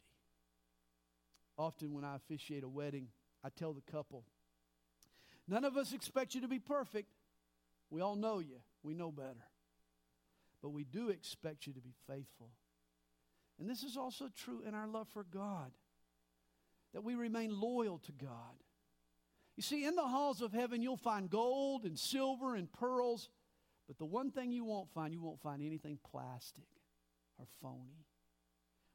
Often, 1.57 1.93
when 1.93 2.03
I 2.03 2.15
officiate 2.15 2.63
a 2.63 2.69
wedding, 2.69 3.07
I 3.43 3.49
tell 3.49 3.73
the 3.73 3.91
couple, 3.91 4.25
None 5.47 5.63
of 5.63 5.77
us 5.77 5.93
expect 5.93 6.35
you 6.35 6.41
to 6.41 6.47
be 6.47 6.59
perfect. 6.59 7.07
We 7.89 8.01
all 8.01 8.15
know 8.15 8.39
you, 8.39 8.57
we 8.83 8.93
know 8.93 9.11
better. 9.11 9.47
But 10.61 10.69
we 10.69 10.83
do 10.83 11.09
expect 11.09 11.67
you 11.67 11.73
to 11.73 11.79
be 11.79 11.93
faithful. 12.05 12.49
And 13.59 13.69
this 13.69 13.83
is 13.83 13.95
also 13.95 14.29
true 14.35 14.61
in 14.67 14.73
our 14.75 14.87
love 14.87 15.07
for 15.13 15.23
God, 15.23 15.71
that 16.93 17.03
we 17.03 17.15
remain 17.15 17.59
loyal 17.59 17.99
to 17.99 18.11
God. 18.11 18.55
You 19.57 19.63
see, 19.63 19.85
in 19.85 19.95
the 19.95 20.03
halls 20.03 20.41
of 20.41 20.53
heaven, 20.53 20.83
you'll 20.83 20.97
find 20.97 21.29
gold 21.29 21.83
and 21.83 21.97
silver 21.97 22.55
and 22.55 22.71
pearls, 22.71 23.29
but 23.87 23.97
the 23.97 24.05
one 24.05 24.29
thing 24.29 24.51
you 24.51 24.63
won't 24.63 24.89
find, 24.91 25.11
you 25.11 25.21
won't 25.21 25.41
find 25.41 25.63
anything 25.63 25.97
plastic 26.11 26.67
or 27.39 27.47
phony. 27.61 28.05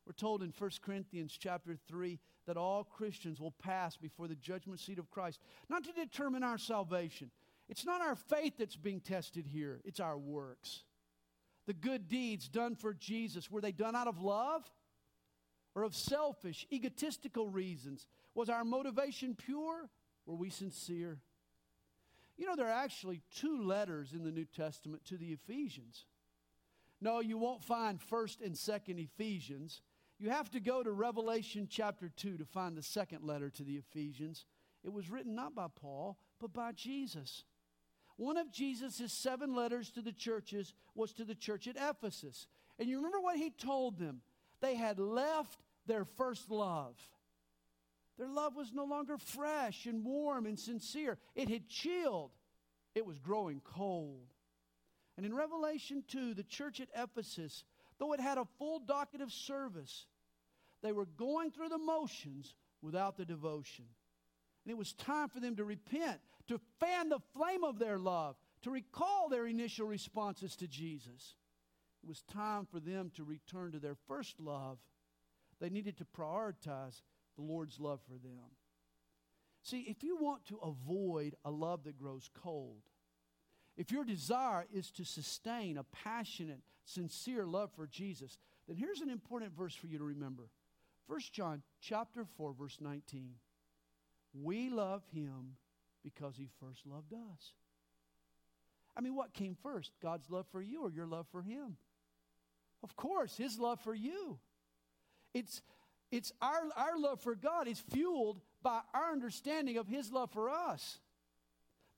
We're 0.07 0.13
told 0.13 0.43
in 0.43 0.53
1 0.57 0.71
Corinthians 0.81 1.37
chapter 1.39 1.77
3 1.89 2.19
that 2.47 2.57
all 2.57 2.85
Christians 2.85 3.41
will 3.41 3.55
pass 3.63 3.97
before 3.97 4.29
the 4.29 4.37
judgment 4.37 4.79
seat 4.81 4.99
of 4.99 5.11
Christ, 5.11 5.41
not 5.69 5.85
to 5.85 5.93
determine 5.93 6.45
our 6.45 6.59
salvation. 6.59 7.31
It's 7.69 7.85
not 7.85 8.01
our 8.01 8.17
faith 8.17 8.55
that's 8.59 8.77
being 8.77 9.01
tested 9.01 9.47
here, 9.47 9.81
it's 9.85 10.01
our 10.01 10.19
works. 10.19 10.85
The 11.67 11.75
good 11.75 12.09
deeds 12.09 12.49
done 12.49 12.75
for 12.77 12.95
Jesus, 12.95 13.51
were 13.51 13.61
they 13.61 13.73
done 13.73 13.97
out 13.97 14.09
of 14.09 14.21
love 14.21 14.69
or 15.75 15.85
of 15.85 15.95
selfish, 15.95 16.67
egotistical 16.73 17.49
reasons? 17.49 18.07
Was 18.35 18.49
our 18.49 18.65
motivation 18.65 19.35
pure? 19.37 19.89
Were 20.27 20.37
we 20.37 20.51
sincere? 20.51 21.19
You 22.37 22.47
know, 22.47 22.57
there 22.57 22.69
are 22.69 22.85
actually 22.85 23.23
two 23.35 23.63
letters 23.63 24.13
in 24.13 24.25
the 24.25 24.31
New 24.31 24.47
Testament 24.47 25.05
to 25.07 25.17
the 25.17 25.33
Ephesians. 25.33 26.07
No, 27.01 27.21
you 27.21 27.37
won't 27.37 27.65
find 27.65 27.99
1st 28.01 28.45
and 28.45 28.55
2nd 28.55 29.05
Ephesians. 29.05 29.83
You 30.19 30.31
have 30.31 30.51
to 30.51 30.61
go 30.61 30.83
to 30.83 30.93
Revelation 30.93 31.67
chapter 31.69 32.09
2 32.17 32.39
to 32.39 32.45
find 32.45 32.77
the 32.77 32.83
second 32.83 33.25
letter 33.25 33.51
to 33.51 33.65
the 33.65 33.77
Ephesians. 33.77 34.47
It 34.85 34.93
was 34.93 35.11
written 35.11 35.35
not 35.35 35.55
by 35.55 35.67
Paul, 35.75 36.17
but 36.41 36.53
by 36.53 36.73
Jesus. 36.73 37.45
One 38.17 38.37
of 38.37 38.53
Jesus' 38.53 39.13
seven 39.13 39.55
letters 39.55 39.91
to 39.91 40.01
the 40.01 40.13
churches 40.13 40.75
was 40.95 41.13
to 41.15 41.25
the 41.25 41.35
church 41.35 41.67
at 41.67 41.77
Ephesus. 41.77 42.47
And 42.79 42.89
you 42.89 42.97
remember 42.97 43.21
what 43.21 43.37
he 43.37 43.51
told 43.51 43.99
them? 43.99 44.21
They 44.61 44.77
had 44.77 44.99
left 44.99 45.61
their 45.87 46.05
first 46.05 46.51
love. 46.51 46.97
Their 48.19 48.29
love 48.29 48.55
was 48.55 48.73
no 48.73 48.85
longer 48.85 49.17
fresh 49.19 49.87
and 49.87 50.05
warm 50.05 50.47
and 50.47 50.59
sincere, 50.59 51.19
it 51.35 51.49
had 51.49 51.69
chilled, 51.69 52.33
it 52.95 53.07
was 53.07 53.19
growing 53.19 53.61
cold. 53.65 54.35
And 55.17 55.27
in 55.27 55.35
Revelation 55.35 56.05
2, 56.09 56.35
the 56.35 56.43
church 56.43 56.81
at 56.81 56.89
Ephesus, 56.97 57.65
though 57.99 58.13
it 58.13 58.21
had 58.21 58.39
a 58.39 58.47
full 58.59 58.79
docket 58.81 59.21
of 59.21 59.33
service, 59.33 60.07
they 60.83 60.93
were 60.93 61.07
going 61.07 61.51
through 61.51 61.69
the 61.69 61.79
motions 61.79 62.55
without 62.81 63.17
the 63.17 63.25
devotion. 63.25 63.85
And 64.65 64.71
it 64.73 64.79
was 64.79 64.93
time 64.93 65.29
for 65.29 65.41
them 65.41 65.57
to 65.57 65.65
repent, 65.65 66.21
to 66.49 66.61
fan 66.81 67.09
the 67.09 67.21
flame 67.35 67.65
of 67.65 67.79
their 67.79 67.99
love, 67.99 68.37
to 68.63 68.71
recall 68.71 69.29
their 69.29 69.47
initial 69.47 69.87
responses 69.87 70.57
to 70.57 70.69
Jesus. 70.69 71.37
It 72.03 72.09
was 72.09 72.23
time 72.23 72.67
for 72.67 72.81
them 72.81 73.11
to 73.17 73.25
return 73.25 73.73
to 73.73 73.79
their 73.79 73.97
first 74.09 74.41
love. 74.41 74.79
They 75.61 75.71
needed 75.71 75.97
to 75.99 76.05
prioritize 76.05 77.01
the 77.37 77.43
Lord's 77.43 77.81
love 77.81 78.01
for 78.07 78.19
them. 78.19 78.51
See, 79.63 79.81
if 79.89 80.03
you 80.03 80.17
want 80.17 80.47
to 80.47 80.59
avoid 80.59 81.37
a 81.45 81.51
love 81.51 81.85
that 81.85 81.99
grows 81.99 82.29
cold, 82.43 82.83
if 83.77 83.91
your 83.91 84.05
desire 84.05 84.67
is 84.73 84.91
to 84.93 85.05
sustain 85.05 85.79
a 85.79 85.85
passionate, 85.85 86.61
sincere 86.85 87.47
love 87.47 87.71
for 87.75 87.87
Jesus, 87.87 88.39
then 88.67 88.77
here's 88.77 89.01
an 89.01 89.09
important 89.09 89.57
verse 89.57 89.75
for 89.75 89.87
you 89.87 89.99
to 89.99 90.05
remember. 90.05 90.49
1 91.07 91.21
John 91.33 91.63
chapter 91.81 92.25
4 92.37 92.55
verse 92.55 92.79
19. 92.81 93.35
We 94.35 94.71
love 94.71 95.03
him 95.13 95.57
because 96.03 96.37
he 96.37 96.49
first 96.61 96.87
loved 96.87 97.13
us. 97.13 97.53
I 98.97 99.01
mean, 99.01 99.15
what 99.15 99.33
came 99.33 99.57
first? 99.63 99.93
God's 100.03 100.29
love 100.31 100.47
for 100.53 100.61
you 100.61 100.83
or 100.83 100.91
your 100.91 101.07
love 101.07 101.27
for 101.31 101.43
him? 101.43 101.77
Of 102.83 102.97
course, 102.97 103.37
his 103.37 103.59
love 103.59 103.81
for 103.81 103.95
you. 103.95 104.39
It's 105.33 105.63
it's 106.13 106.31
our, 106.43 106.61
our 106.77 106.99
love 106.99 107.21
for 107.21 107.35
God 107.35 107.67
is 107.67 107.81
fueled 107.81 108.39
by 108.63 108.81
our 108.95 109.11
understanding 109.11 109.79
of 109.79 109.89
his 109.89 110.13
love 110.13 110.31
for 110.31 110.51
us. 110.51 110.99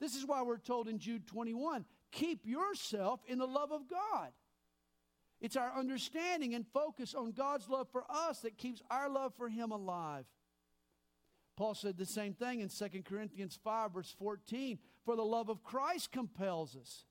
This 0.01 0.15
is 0.15 0.25
why 0.25 0.43
we're 0.43 0.59
told 0.59 0.89
in 0.89 0.99
Jude 0.99 1.27
21 1.27 1.85
keep 2.13 2.47
yourself 2.47 3.21
in 3.27 3.39
the 3.39 3.47
love 3.47 3.73
of 3.73 3.91
God. 3.91 4.31
It's 5.41 5.57
our 5.57 5.77
understanding 5.77 6.55
and 6.55 6.65
focus 6.73 7.13
on 7.13 7.33
God's 7.33 7.69
love 7.69 7.89
for 7.91 8.05
us 8.09 8.41
that 8.41 8.57
keeps 8.57 8.81
our 8.89 9.11
love 9.11 9.35
for 9.35 9.49
Him 9.49 9.73
alive. 9.73 10.25
Paul 11.57 11.75
said 11.75 11.99
the 11.99 12.07
same 12.07 12.35
thing 12.35 12.61
in 12.61 12.69
2 12.69 13.03
Corinthians 13.03 13.59
5, 13.65 13.95
verse 13.95 14.15
14 14.17 14.79
For 15.05 15.17
the 15.17 15.25
love 15.25 15.49
of 15.49 15.65
Christ 15.65 16.13
compels 16.13 16.77
us. 16.77 17.05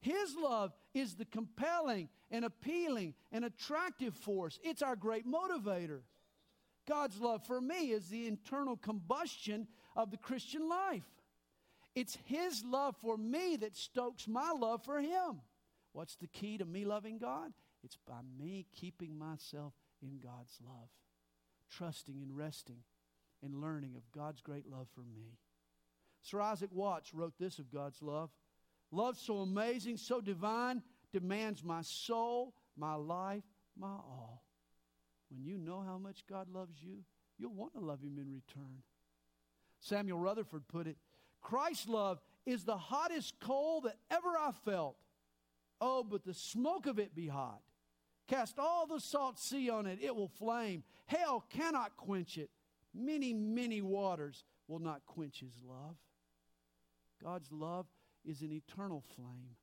His 0.00 0.36
love 0.36 0.72
is 0.92 1.14
the 1.14 1.24
compelling 1.24 2.10
and 2.30 2.44
appealing 2.44 3.14
and 3.32 3.46
attractive 3.46 4.14
force, 4.14 4.58
it's 4.62 4.82
our 4.82 4.94
great 4.94 5.26
motivator. 5.26 6.00
God's 6.88 7.20
love 7.20 7.44
for 7.46 7.60
me 7.60 7.90
is 7.90 8.08
the 8.08 8.26
internal 8.26 8.76
combustion 8.76 9.68
of 9.94 10.10
the 10.10 10.16
Christian 10.16 10.68
life. 10.68 11.04
It's 11.94 12.16
His 12.24 12.64
love 12.64 12.96
for 12.96 13.16
me 13.16 13.56
that 13.56 13.76
stokes 13.76 14.26
my 14.26 14.52
love 14.52 14.82
for 14.84 15.00
Him. 15.00 15.40
What's 15.92 16.16
the 16.16 16.28
key 16.28 16.58
to 16.58 16.64
me 16.64 16.84
loving 16.84 17.18
God? 17.18 17.52
It's 17.84 17.98
by 18.06 18.20
me 18.38 18.66
keeping 18.74 19.18
myself 19.18 19.74
in 20.02 20.18
God's 20.18 20.58
love, 20.64 20.88
trusting 21.70 22.22
and 22.22 22.36
resting 22.36 22.82
and 23.42 23.60
learning 23.60 23.94
of 23.96 24.10
God's 24.10 24.40
great 24.40 24.68
love 24.68 24.88
for 24.94 25.02
me. 25.02 25.38
Sir 26.22 26.40
Isaac 26.40 26.70
Watts 26.72 27.14
wrote 27.14 27.34
this 27.38 27.58
of 27.58 27.70
God's 27.70 28.02
love 28.02 28.30
Love 28.90 29.18
so 29.18 29.38
amazing, 29.38 29.98
so 29.98 30.20
divine, 30.20 30.82
demands 31.12 31.62
my 31.62 31.82
soul, 31.82 32.54
my 32.76 32.94
life, 32.94 33.44
my 33.76 33.88
all. 33.88 34.42
When 35.30 35.44
you 35.44 35.58
know 35.58 35.82
how 35.86 35.98
much 35.98 36.26
God 36.28 36.48
loves 36.48 36.76
you, 36.82 37.04
you'll 37.38 37.54
want 37.54 37.74
to 37.74 37.80
love 37.80 38.02
Him 38.02 38.18
in 38.18 38.32
return. 38.32 38.82
Samuel 39.80 40.18
Rutherford 40.18 40.66
put 40.68 40.86
it 40.86 40.96
Christ's 41.40 41.88
love 41.88 42.20
is 42.46 42.64
the 42.64 42.76
hottest 42.76 43.38
coal 43.40 43.82
that 43.82 43.96
ever 44.10 44.28
I 44.38 44.50
felt. 44.64 44.96
Oh, 45.80 46.02
but 46.02 46.24
the 46.24 46.34
smoke 46.34 46.86
of 46.86 46.98
it 46.98 47.14
be 47.14 47.28
hot. 47.28 47.60
Cast 48.26 48.58
all 48.58 48.86
the 48.86 49.00
salt 49.00 49.38
sea 49.38 49.70
on 49.70 49.86
it, 49.86 49.98
it 50.02 50.14
will 50.14 50.28
flame. 50.28 50.82
Hell 51.06 51.44
cannot 51.48 51.96
quench 51.96 52.36
it. 52.36 52.50
Many, 52.94 53.32
many 53.32 53.80
waters 53.80 54.44
will 54.66 54.80
not 54.80 55.02
quench 55.06 55.40
his 55.40 55.62
love. 55.62 55.96
God's 57.22 57.50
love 57.52 57.86
is 58.24 58.42
an 58.42 58.52
eternal 58.52 59.02
flame. 59.16 59.56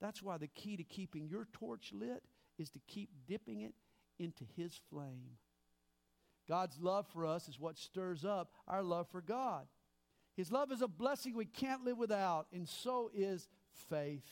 That's 0.00 0.22
why 0.22 0.36
the 0.38 0.48
key 0.48 0.76
to 0.76 0.84
keeping 0.84 1.26
your 1.26 1.48
torch 1.52 1.90
lit 1.92 2.22
is 2.58 2.70
to 2.70 2.78
keep 2.86 3.10
dipping 3.26 3.62
it 3.62 3.74
into 4.18 4.44
His 4.56 4.78
flame. 4.90 5.38
God's 6.48 6.78
love 6.80 7.06
for 7.12 7.24
us 7.26 7.48
is 7.48 7.58
what 7.58 7.78
stirs 7.78 8.24
up 8.24 8.50
our 8.68 8.82
love 8.82 9.08
for 9.08 9.20
God. 9.20 9.66
His 10.36 10.50
love 10.50 10.72
is 10.72 10.82
a 10.82 10.88
blessing 10.88 11.34
we 11.34 11.46
can't 11.46 11.84
live 11.84 11.96
without, 11.96 12.46
and 12.52 12.68
so 12.68 13.10
is 13.14 13.48
faith. 13.88 14.28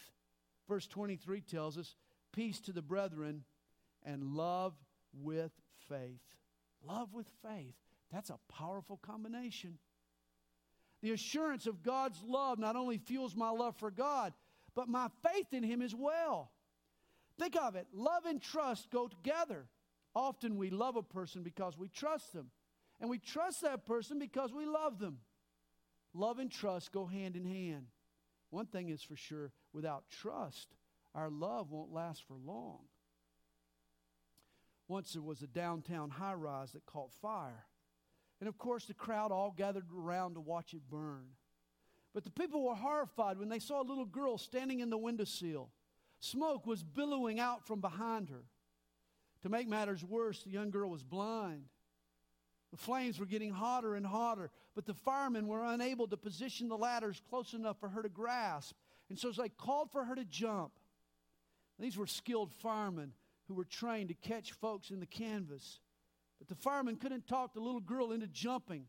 Verse 0.68 0.86
23 0.86 1.40
tells 1.40 1.78
us 1.78 1.94
peace 2.32 2.60
to 2.60 2.72
the 2.72 2.82
brethren 2.82 3.44
and 4.04 4.34
love 4.34 4.74
with 5.12 5.52
faith. 5.88 6.20
Love 6.84 7.14
with 7.14 7.30
faith. 7.42 7.74
That's 8.12 8.30
a 8.30 8.38
powerful 8.52 8.98
combination. 8.98 9.78
The 11.02 11.12
assurance 11.12 11.66
of 11.66 11.82
God's 11.82 12.22
love 12.26 12.58
not 12.58 12.76
only 12.76 12.98
fuels 12.98 13.34
my 13.34 13.50
love 13.50 13.76
for 13.76 13.90
God, 13.90 14.32
but 14.74 14.88
my 14.88 15.08
faith 15.22 15.52
in 15.52 15.62
Him 15.62 15.82
as 15.82 15.94
well. 15.94 16.50
Think 17.38 17.56
of 17.56 17.76
it 17.76 17.86
love 17.92 18.24
and 18.26 18.40
trust 18.40 18.90
go 18.90 19.08
together. 19.08 19.66
Often 20.14 20.56
we 20.56 20.70
love 20.70 20.96
a 20.96 21.02
person 21.02 21.42
because 21.42 21.78
we 21.78 21.88
trust 21.88 22.32
them, 22.32 22.50
and 23.00 23.08
we 23.08 23.18
trust 23.18 23.62
that 23.62 23.86
person 23.86 24.18
because 24.18 24.52
we 24.52 24.66
love 24.66 24.98
them. 24.98 25.18
Love 26.14 26.38
and 26.38 26.50
trust 26.50 26.92
go 26.92 27.06
hand 27.06 27.36
in 27.36 27.46
hand. 27.46 27.86
One 28.50 28.66
thing 28.66 28.90
is 28.90 29.02
for 29.02 29.16
sure 29.16 29.52
without 29.72 30.04
trust, 30.10 30.68
our 31.14 31.30
love 31.30 31.70
won't 31.70 31.92
last 31.92 32.22
for 32.26 32.36
long. 32.36 32.80
Once 34.88 35.14
there 35.14 35.22
was 35.22 35.40
a 35.40 35.46
downtown 35.46 36.10
high 36.10 36.34
rise 36.34 36.72
that 36.72 36.84
caught 36.84 37.12
fire. 37.22 37.64
And 38.40 38.48
of 38.48 38.58
course, 38.58 38.84
the 38.84 38.94
crowd 38.94 39.32
all 39.32 39.54
gathered 39.56 39.86
around 39.96 40.34
to 40.34 40.40
watch 40.40 40.74
it 40.74 40.82
burn. 40.90 41.28
But 42.12 42.24
the 42.24 42.30
people 42.30 42.62
were 42.62 42.74
horrified 42.74 43.38
when 43.38 43.48
they 43.48 43.58
saw 43.58 43.80
a 43.80 43.88
little 43.88 44.04
girl 44.04 44.36
standing 44.36 44.80
in 44.80 44.90
the 44.90 44.98
windowsill. 44.98 45.70
Smoke 46.22 46.68
was 46.68 46.84
billowing 46.84 47.40
out 47.40 47.66
from 47.66 47.80
behind 47.80 48.28
her. 48.28 48.44
To 49.42 49.48
make 49.48 49.66
matters 49.66 50.04
worse, 50.04 50.40
the 50.44 50.50
young 50.50 50.70
girl 50.70 50.88
was 50.88 51.02
blind. 51.02 51.64
The 52.70 52.76
flames 52.76 53.18
were 53.18 53.26
getting 53.26 53.50
hotter 53.50 53.96
and 53.96 54.06
hotter, 54.06 54.50
but 54.76 54.86
the 54.86 54.94
firemen 54.94 55.48
were 55.48 55.64
unable 55.64 56.06
to 56.06 56.16
position 56.16 56.68
the 56.68 56.78
ladders 56.78 57.20
close 57.28 57.54
enough 57.54 57.80
for 57.80 57.88
her 57.88 58.04
to 58.04 58.08
grasp. 58.08 58.76
And 59.08 59.18
so 59.18 59.32
they 59.32 59.48
called 59.48 59.90
for 59.90 60.04
her 60.04 60.14
to 60.14 60.24
jump. 60.24 60.70
These 61.80 61.96
were 61.96 62.06
skilled 62.06 62.52
firemen 62.52 63.14
who 63.48 63.54
were 63.54 63.64
trained 63.64 64.10
to 64.10 64.14
catch 64.14 64.52
folks 64.52 64.90
in 64.90 65.00
the 65.00 65.06
canvas. 65.06 65.80
But 66.38 66.46
the 66.46 66.54
firemen 66.54 66.96
couldn't 66.96 67.26
talk 67.26 67.52
the 67.52 67.60
little 67.60 67.80
girl 67.80 68.12
into 68.12 68.28
jumping. 68.28 68.86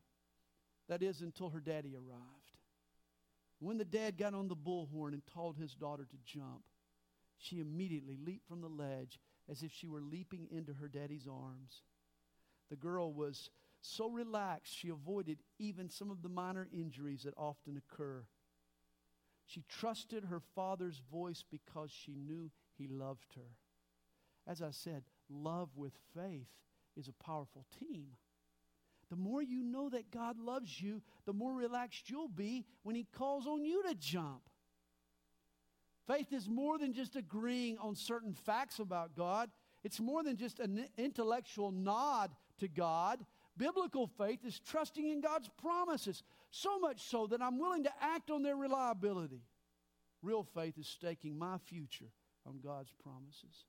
That 0.88 1.02
is, 1.02 1.22
until 1.22 1.50
her 1.50 1.60
daddy 1.60 1.96
arrived. 1.96 2.58
When 3.58 3.80
the 3.80 3.86
dad 3.86 4.20
got 4.20 4.36
on 4.36 4.50
the 4.50 4.56
bullhorn 4.56 5.14
and 5.14 5.24
told 5.34 5.58
his 5.58 5.74
daughter 5.74 6.06
to 6.06 6.18
jump, 6.24 6.62
she 7.38 7.60
immediately 7.60 8.18
leaped 8.24 8.48
from 8.48 8.62
the 8.62 8.68
ledge 8.68 9.20
as 9.50 9.64
if 9.64 9.72
she 9.72 9.88
were 9.88 10.02
leaping 10.02 10.48
into 10.52 10.74
her 10.74 10.88
daddy's 10.88 11.28
arms. 11.28 11.84
The 12.70 12.76
girl 12.76 13.14
was 13.14 13.50
so 13.82 14.10
relaxed 14.10 14.74
she 14.76 14.90
avoided 14.90 15.40
even 15.60 15.90
some 15.90 16.10
of 16.10 16.22
the 16.22 16.30
minor 16.30 16.68
injuries 16.72 17.24
that 17.24 17.34
often 17.38 17.78
occur. 17.78 18.24
She 19.46 19.64
trusted 19.68 20.26
her 20.26 20.40
father's 20.56 21.02
voice 21.12 21.44
because 21.50 21.92
she 21.92 22.16
knew 22.16 22.50
he 22.78 22.88
loved 22.88 23.34
her. 23.36 23.58
As 24.48 24.62
I 24.62 24.72
said, 24.72 25.04
love 25.30 25.70
with 25.76 25.94
faith 26.16 26.48
is 26.96 27.08
a 27.08 27.24
powerful 27.24 27.66
team. 27.80 28.08
The 29.10 29.16
more 29.16 29.44
you 29.44 29.64
know 29.64 29.90
that 29.90 30.12
God 30.12 30.40
loves 30.40 30.82
you, 30.82 31.02
the 31.26 31.34
more 31.34 31.54
relaxed 31.54 32.10
you'll 32.10 32.28
be 32.28 32.66
when 32.84 32.96
He 32.96 33.06
calls 33.16 33.46
on 33.46 33.64
you 33.64 33.84
to 33.84 33.96
jump. 33.96 34.50
Faith 36.08 36.34
is 36.34 36.50
more 36.50 36.78
than 36.78 36.94
just 36.94 37.16
agreeing 37.16 37.78
on 37.78 37.96
certain 37.96 38.34
facts 38.34 38.80
about 38.80 39.16
God, 39.16 39.50
it's 39.84 40.00
more 40.00 40.24
than 40.24 40.38
just 40.38 40.60
an 40.60 40.86
intellectual 40.98 41.72
nod 41.72 42.32
to 42.60 42.68
God. 42.68 43.26
Biblical 43.58 44.08
faith 44.08 44.40
is 44.46 44.60
trusting 44.60 45.10
in 45.10 45.22
God's 45.22 45.50
promises, 45.62 46.24
so 46.50 46.80
much 46.80 47.02
so 47.02 47.28
that 47.28 47.42
I'm 47.42 47.60
willing 47.60 47.84
to 47.84 47.92
act 48.02 48.32
on 48.32 48.44
their 48.44 48.56
reliability. 48.56 49.42
Real 50.22 50.44
faith 50.44 50.78
is 50.78 50.88
staking 50.88 51.38
my 51.38 51.58
future 51.58 52.10
on 52.48 52.60
God's 52.64 52.94
promises. 53.04 53.66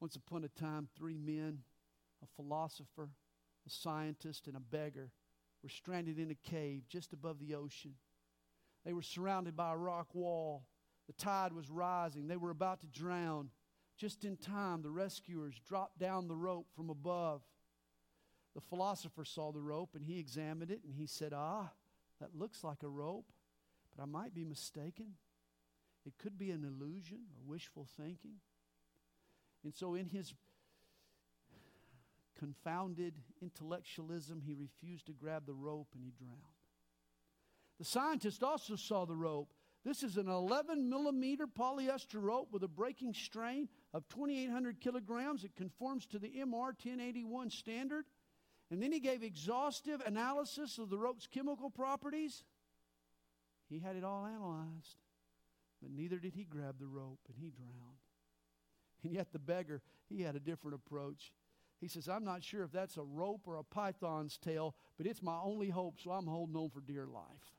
Once 0.00 0.16
upon 0.16 0.44
a 0.44 0.48
time, 0.48 0.88
three 0.96 1.16
men, 1.16 1.58
a 2.22 2.26
philosopher, 2.36 3.10
a 3.66 3.70
scientist, 3.70 4.46
and 4.46 4.56
a 4.56 4.60
beggar 4.60 5.10
were 5.62 5.68
stranded 5.68 6.18
in 6.18 6.30
a 6.30 6.50
cave 6.50 6.82
just 6.88 7.12
above 7.12 7.38
the 7.38 7.54
ocean. 7.54 7.94
They 8.86 8.92
were 8.92 9.02
surrounded 9.02 9.56
by 9.56 9.72
a 9.72 9.76
rock 9.76 10.14
wall. 10.14 10.64
The 11.08 11.12
tide 11.12 11.52
was 11.52 11.68
rising. 11.68 12.28
They 12.28 12.36
were 12.36 12.50
about 12.50 12.80
to 12.82 12.86
drown. 12.86 13.50
Just 13.98 14.24
in 14.24 14.36
time, 14.36 14.82
the 14.82 14.90
rescuers 14.90 15.56
dropped 15.66 15.98
down 15.98 16.28
the 16.28 16.36
rope 16.36 16.68
from 16.76 16.88
above. 16.88 17.42
The 18.54 18.60
philosopher 18.60 19.24
saw 19.24 19.50
the 19.50 19.60
rope 19.60 19.90
and 19.96 20.04
he 20.04 20.20
examined 20.20 20.70
it 20.70 20.80
and 20.84 20.94
he 20.94 21.06
said, 21.06 21.32
Ah, 21.34 21.72
that 22.20 22.36
looks 22.38 22.62
like 22.62 22.84
a 22.84 22.88
rope, 22.88 23.32
but 23.94 24.02
I 24.02 24.06
might 24.06 24.34
be 24.34 24.44
mistaken. 24.44 25.14
It 26.06 26.16
could 26.16 26.38
be 26.38 26.52
an 26.52 26.64
illusion 26.64 27.18
or 27.34 27.50
wishful 27.52 27.88
thinking. 27.96 28.36
And 29.64 29.74
so, 29.74 29.94
in 29.94 30.06
his 30.06 30.32
confounded 32.38 33.14
intellectualism, 33.42 34.42
he 34.46 34.54
refused 34.54 35.06
to 35.06 35.12
grab 35.12 35.44
the 35.44 35.54
rope 35.54 35.88
and 35.94 36.04
he 36.04 36.12
drowned. 36.12 36.55
The 37.78 37.84
scientist 37.84 38.42
also 38.42 38.76
saw 38.76 39.04
the 39.04 39.14
rope. 39.14 39.52
This 39.84 40.02
is 40.02 40.16
an 40.16 40.28
11 40.28 40.88
millimeter 40.88 41.46
polyester 41.46 42.20
rope 42.20 42.48
with 42.50 42.64
a 42.64 42.68
breaking 42.68 43.14
strain 43.14 43.68
of 43.94 44.08
2,800 44.08 44.80
kilograms. 44.80 45.44
It 45.44 45.54
conforms 45.54 46.06
to 46.06 46.18
the 46.18 46.28
MR 46.28 46.74
1081 46.74 47.50
standard. 47.50 48.04
And 48.70 48.82
then 48.82 48.90
he 48.90 48.98
gave 48.98 49.22
exhaustive 49.22 50.02
analysis 50.04 50.78
of 50.78 50.90
the 50.90 50.98
rope's 50.98 51.28
chemical 51.28 51.70
properties. 51.70 52.42
He 53.68 53.78
had 53.78 53.94
it 53.94 54.02
all 54.02 54.26
analyzed. 54.26 54.96
But 55.80 55.92
neither 55.92 56.18
did 56.18 56.34
he 56.34 56.44
grab 56.44 56.76
the 56.80 56.86
rope, 56.86 57.20
and 57.28 57.36
he 57.38 57.50
drowned. 57.50 58.00
And 59.04 59.12
yet 59.12 59.32
the 59.32 59.38
beggar, 59.38 59.82
he 60.08 60.22
had 60.22 60.34
a 60.34 60.40
different 60.40 60.74
approach. 60.74 61.32
He 61.80 61.86
says, 61.86 62.08
I'm 62.08 62.24
not 62.24 62.42
sure 62.42 62.64
if 62.64 62.72
that's 62.72 62.96
a 62.96 63.02
rope 63.02 63.42
or 63.46 63.56
a 63.56 63.62
python's 63.62 64.38
tail, 64.38 64.74
but 64.96 65.06
it's 65.06 65.22
my 65.22 65.38
only 65.42 65.68
hope, 65.68 66.00
so 66.02 66.10
I'm 66.10 66.26
holding 66.26 66.56
on 66.56 66.70
for 66.70 66.80
dear 66.80 67.06
life. 67.06 67.52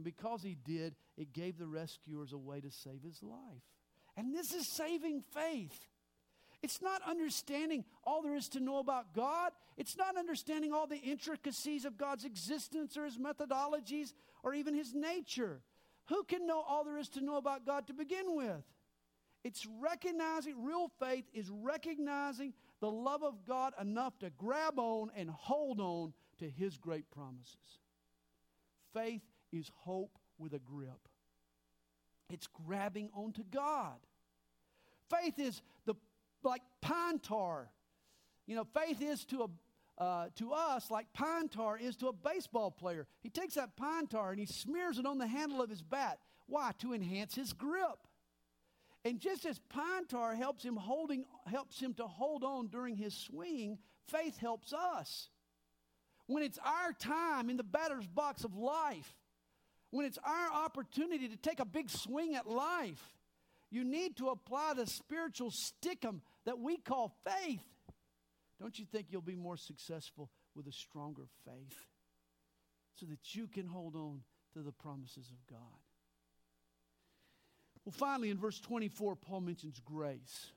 And 0.00 0.04
because 0.06 0.42
he 0.42 0.56
did, 0.64 0.94
it 1.18 1.34
gave 1.34 1.58
the 1.58 1.66
rescuers 1.66 2.32
a 2.32 2.38
way 2.38 2.58
to 2.62 2.70
save 2.70 3.02
his 3.02 3.22
life. 3.22 3.36
And 4.16 4.34
this 4.34 4.54
is 4.54 4.66
saving 4.66 5.20
faith. 5.20 5.78
It's 6.62 6.80
not 6.80 7.02
understanding 7.06 7.84
all 8.02 8.22
there 8.22 8.34
is 8.34 8.48
to 8.50 8.60
know 8.60 8.78
about 8.78 9.14
God. 9.14 9.52
It's 9.76 9.98
not 9.98 10.16
understanding 10.16 10.72
all 10.72 10.86
the 10.86 10.96
intricacies 10.96 11.84
of 11.84 11.98
God's 11.98 12.24
existence 12.24 12.96
or 12.96 13.04
his 13.04 13.18
methodologies 13.18 14.14
or 14.42 14.54
even 14.54 14.72
his 14.72 14.94
nature. 14.94 15.60
Who 16.08 16.24
can 16.24 16.46
know 16.46 16.62
all 16.66 16.82
there 16.82 16.96
is 16.96 17.10
to 17.10 17.20
know 17.20 17.36
about 17.36 17.66
God 17.66 17.86
to 17.88 17.92
begin 17.92 18.34
with? 18.34 18.64
It's 19.44 19.66
recognizing, 19.82 20.64
real 20.64 20.90
faith 20.98 21.26
is 21.34 21.50
recognizing 21.50 22.54
the 22.80 22.90
love 22.90 23.22
of 23.22 23.44
God 23.46 23.74
enough 23.78 24.18
to 24.20 24.30
grab 24.30 24.78
on 24.78 25.10
and 25.14 25.28
hold 25.28 25.78
on 25.78 26.14
to 26.38 26.48
his 26.48 26.78
great 26.78 27.10
promises. 27.10 27.80
Faith 28.94 29.22
is 29.52 29.70
hope 29.74 30.18
with 30.38 30.54
a 30.54 30.58
grip, 30.58 31.08
it's 32.28 32.46
grabbing 32.46 33.10
onto 33.14 33.42
God. 33.50 33.98
Faith 35.10 35.38
is 35.38 35.60
the 35.86 35.94
like 36.42 36.62
pine 36.80 37.18
tar. 37.18 37.68
You 38.46 38.56
know, 38.56 38.64
faith 38.64 39.02
is 39.02 39.24
to 39.26 39.42
a 39.42 39.48
uh, 40.02 40.28
to 40.34 40.52
us 40.52 40.90
like 40.90 41.12
pine 41.12 41.48
tar 41.48 41.76
is 41.78 41.94
to 41.96 42.08
a 42.08 42.12
baseball 42.12 42.70
player. 42.70 43.06
He 43.22 43.28
takes 43.28 43.54
that 43.54 43.76
pine 43.76 44.06
tar 44.06 44.30
and 44.30 44.40
he 44.40 44.46
smears 44.46 44.98
it 44.98 45.04
on 45.04 45.18
the 45.18 45.26
handle 45.26 45.60
of 45.60 45.68
his 45.68 45.82
bat. 45.82 46.18
Why? 46.46 46.72
To 46.78 46.94
enhance 46.94 47.34
his 47.34 47.52
grip. 47.52 48.06
And 49.04 49.20
just 49.20 49.44
as 49.44 49.58
pine 49.68 50.06
tar 50.06 50.34
helps 50.34 50.64
him 50.64 50.76
holding 50.76 51.24
helps 51.46 51.78
him 51.80 51.92
to 51.94 52.06
hold 52.06 52.44
on 52.44 52.68
during 52.68 52.96
his 52.96 53.14
swing, 53.14 53.78
faith 54.08 54.38
helps 54.38 54.72
us. 54.72 55.28
When 56.26 56.42
it's 56.42 56.58
our 56.64 56.92
time 56.92 57.50
in 57.50 57.56
the 57.56 57.64
batter's 57.64 58.06
box 58.06 58.44
of 58.44 58.56
life, 58.56 59.14
when 59.90 60.06
it's 60.06 60.18
our 60.24 60.64
opportunity 60.64 61.28
to 61.28 61.36
take 61.36 61.60
a 61.60 61.64
big 61.64 61.90
swing 61.90 62.34
at 62.34 62.48
life, 62.48 63.02
you 63.70 63.84
need 63.84 64.16
to 64.16 64.28
apply 64.28 64.74
the 64.74 64.86
spiritual 64.86 65.50
stickum 65.50 66.20
that 66.44 66.58
we 66.58 66.76
call 66.76 67.14
faith. 67.24 67.62
Don't 68.60 68.78
you 68.78 68.84
think 68.84 69.06
you'll 69.10 69.22
be 69.22 69.36
more 69.36 69.56
successful 69.56 70.30
with 70.54 70.66
a 70.66 70.72
stronger 70.72 71.26
faith 71.44 71.86
so 72.94 73.06
that 73.06 73.34
you 73.34 73.46
can 73.46 73.66
hold 73.66 73.96
on 73.96 74.20
to 74.54 74.60
the 74.60 74.72
promises 74.72 75.30
of 75.30 75.46
God? 75.48 75.80
Well, 77.84 77.94
finally, 77.96 78.30
in 78.30 78.38
verse 78.38 78.60
24, 78.60 79.16
Paul 79.16 79.40
mentions 79.40 79.80
grace 79.84 80.52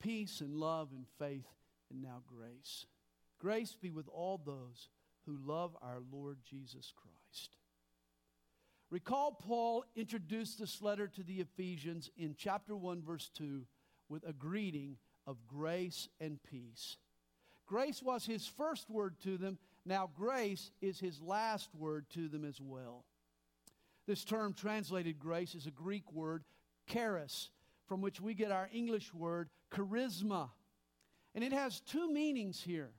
peace 0.00 0.42
and 0.42 0.54
love 0.54 0.88
and 0.92 1.06
faith, 1.18 1.46
and 1.90 2.02
now 2.02 2.22
grace. 2.26 2.84
Grace 3.38 3.74
be 3.80 3.90
with 3.90 4.06
all 4.08 4.38
those 4.44 4.88
who 5.26 5.38
love 5.44 5.76
our 5.82 5.98
Lord 6.12 6.38
Jesus 6.48 6.92
Christ. 6.94 7.56
Recall, 8.90 9.32
Paul 9.32 9.84
introduced 9.96 10.58
this 10.58 10.80
letter 10.80 11.08
to 11.08 11.22
the 11.22 11.40
Ephesians 11.40 12.10
in 12.16 12.34
chapter 12.38 12.76
1, 12.76 13.02
verse 13.02 13.30
2, 13.36 13.66
with 14.08 14.22
a 14.26 14.32
greeting 14.32 14.98
of 15.26 15.46
grace 15.46 16.08
and 16.20 16.38
peace. 16.42 16.96
Grace 17.66 18.02
was 18.02 18.26
his 18.26 18.46
first 18.46 18.90
word 18.90 19.16
to 19.22 19.36
them. 19.38 19.58
Now, 19.86 20.10
grace 20.14 20.70
is 20.80 21.00
his 21.00 21.20
last 21.20 21.74
word 21.74 22.06
to 22.10 22.28
them 22.28 22.44
as 22.44 22.60
well. 22.60 23.04
This 24.06 24.24
term 24.24 24.52
translated 24.52 25.18
grace 25.18 25.54
is 25.54 25.66
a 25.66 25.70
Greek 25.70 26.12
word, 26.12 26.44
charis, 26.86 27.50
from 27.88 28.00
which 28.00 28.20
we 28.20 28.34
get 28.34 28.50
our 28.50 28.68
English 28.72 29.12
word 29.14 29.48
charisma. 29.72 30.50
And 31.34 31.42
it 31.42 31.52
has 31.52 31.80
two 31.80 32.12
meanings 32.12 32.62
here. 32.62 32.92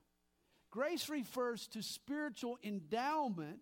Grace 0.75 1.07
refers 1.07 1.67
to 1.67 1.81
spiritual 1.81 2.59
endowment, 2.61 3.61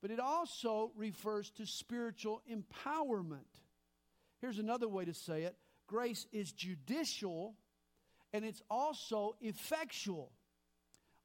but 0.00 0.10
it 0.10 0.18
also 0.18 0.90
refers 0.96 1.50
to 1.50 1.66
spiritual 1.66 2.40
empowerment. 2.50 3.60
Here's 4.40 4.58
another 4.58 4.88
way 4.88 5.04
to 5.04 5.12
say 5.12 5.42
it 5.42 5.54
grace 5.86 6.26
is 6.32 6.50
judicial 6.50 7.56
and 8.32 8.42
it's 8.42 8.62
also 8.70 9.36
effectual. 9.42 10.32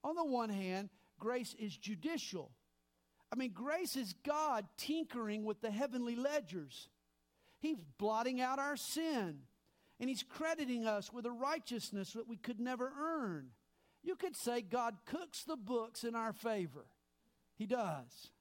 On 0.03 0.15
the 0.15 0.25
one 0.25 0.49
hand, 0.49 0.89
grace 1.17 1.55
is 1.57 1.77
judicial. 1.77 2.51
I 3.31 3.37
mean, 3.37 3.51
grace 3.53 3.95
is 3.95 4.13
God 4.25 4.65
tinkering 4.75 5.45
with 5.45 5.61
the 5.61 5.71
heavenly 5.71 6.17
ledgers. 6.17 6.89
He's 7.61 7.79
blotting 7.97 8.41
out 8.41 8.59
our 8.59 8.75
sin, 8.75 9.39
and 9.97 10.09
He's 10.09 10.23
crediting 10.23 10.85
us 10.85 11.13
with 11.13 11.25
a 11.25 11.31
righteousness 11.31 12.11
that 12.13 12.27
we 12.27 12.35
could 12.35 12.59
never 12.59 12.91
earn. 12.99 13.51
You 14.03 14.15
could 14.15 14.35
say 14.35 14.61
God 14.61 14.95
cooks 15.05 15.43
the 15.43 15.57
books 15.57 16.03
in 16.03 16.15
our 16.15 16.33
favor. 16.33 16.85
He 17.55 17.65
does. 17.65 18.31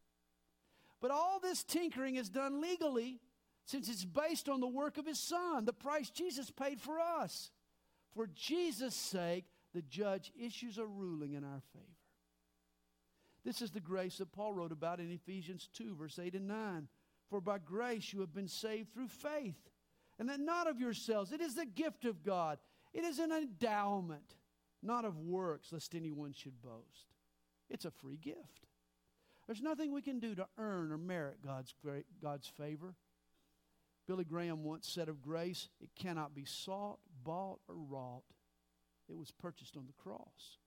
But 1.00 1.10
all 1.10 1.40
this 1.40 1.64
tinkering 1.64 2.16
is 2.16 2.28
done 2.28 2.60
legally 2.60 3.20
since 3.64 3.88
it's 3.88 4.04
based 4.04 4.48
on 4.48 4.60
the 4.60 4.66
work 4.66 4.96
of 4.96 5.06
His 5.06 5.18
Son, 5.18 5.64
the 5.64 5.72
price 5.72 6.08
Jesus 6.10 6.50
paid 6.50 6.80
for 6.80 6.98
us. 6.98 7.50
For 8.14 8.26
Jesus' 8.26 8.94
sake, 8.94 9.44
the 9.74 9.82
judge 9.82 10.32
issues 10.40 10.78
a 10.78 10.86
ruling 10.86 11.34
in 11.34 11.44
our 11.44 11.60
favor. 11.72 11.84
This 13.44 13.60
is 13.60 13.70
the 13.70 13.80
grace 13.80 14.18
that 14.18 14.32
Paul 14.32 14.54
wrote 14.54 14.72
about 14.72 15.00
in 15.00 15.10
Ephesians 15.10 15.68
2, 15.74 15.96
verse 15.96 16.18
8 16.18 16.34
and 16.34 16.48
9. 16.48 16.88
For 17.28 17.40
by 17.40 17.58
grace 17.58 18.12
you 18.12 18.20
have 18.20 18.34
been 18.34 18.48
saved 18.48 18.92
through 18.92 19.08
faith, 19.08 19.70
and 20.18 20.28
that 20.30 20.40
not 20.40 20.66
of 20.66 20.80
yourselves. 20.80 21.30
It 21.30 21.42
is 21.42 21.54
the 21.54 21.66
gift 21.66 22.06
of 22.06 22.24
God, 22.24 22.58
it 22.94 23.04
is 23.04 23.18
an 23.18 23.32
endowment 23.32 24.34
not 24.82 25.04
of 25.04 25.18
works, 25.18 25.72
lest 25.72 25.94
anyone 25.94 26.32
should 26.32 26.62
boast. 26.62 27.14
It's 27.70 27.84
a 27.84 27.90
free 27.90 28.16
gift. 28.16 28.66
There's 29.46 29.62
nothing 29.62 29.92
we 29.92 30.02
can 30.02 30.20
do 30.20 30.34
to 30.34 30.46
earn 30.58 30.92
or 30.92 30.98
merit 30.98 31.38
God's, 31.44 31.74
God's 32.22 32.46
favor. 32.46 32.94
Billy 34.06 34.24
Graham 34.24 34.64
once 34.64 34.88
said 34.88 35.08
of 35.08 35.22
grace, 35.22 35.68
it 35.80 35.90
cannot 35.94 36.34
be 36.34 36.44
sought, 36.44 36.98
bought, 37.24 37.60
or 37.68 37.74
wrought. 37.74 38.24
It 39.08 39.16
was 39.16 39.30
purchased 39.30 39.76
on 39.76 39.86
the 39.86 40.02
cross. 40.02 40.58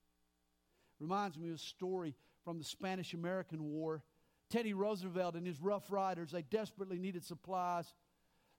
Reminds 1.00 1.38
me 1.38 1.48
of 1.48 1.56
a 1.56 1.58
story 1.58 2.14
from 2.44 2.58
the 2.58 2.64
Spanish 2.64 3.14
American 3.14 3.64
War. 3.64 4.02
Teddy 4.50 4.74
Roosevelt 4.74 5.34
and 5.34 5.46
his 5.46 5.60
Rough 5.60 5.90
Riders, 5.90 6.30
they 6.30 6.42
desperately 6.42 6.98
needed 6.98 7.24
supplies. 7.24 7.92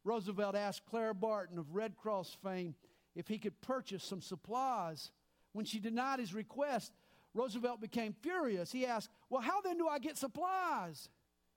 Roosevelt 0.04 0.56
asked 0.56 0.86
Clara 0.86 1.14
Barton 1.14 1.58
of 1.58 1.76
Red 1.76 1.96
Cross 1.96 2.38
fame 2.44 2.76
if 3.16 3.28
he 3.28 3.38
could 3.38 3.62
purchase 3.62 4.04
some 4.04 4.22
supplies. 4.22 5.12
When 5.54 5.66
she 5.66 5.80
denied 5.80 6.20
his 6.20 6.34
request, 6.34 6.92
Roosevelt 7.34 7.82
became 7.82 8.14
furious. 8.22 8.72
He 8.72 8.86
asked, 8.86 9.10
Well, 9.30 9.42
how 9.42 9.62
then 9.62 9.78
do 9.78 9.88
I 9.88 10.00
get 10.00 10.18
supplies? 10.18 11.10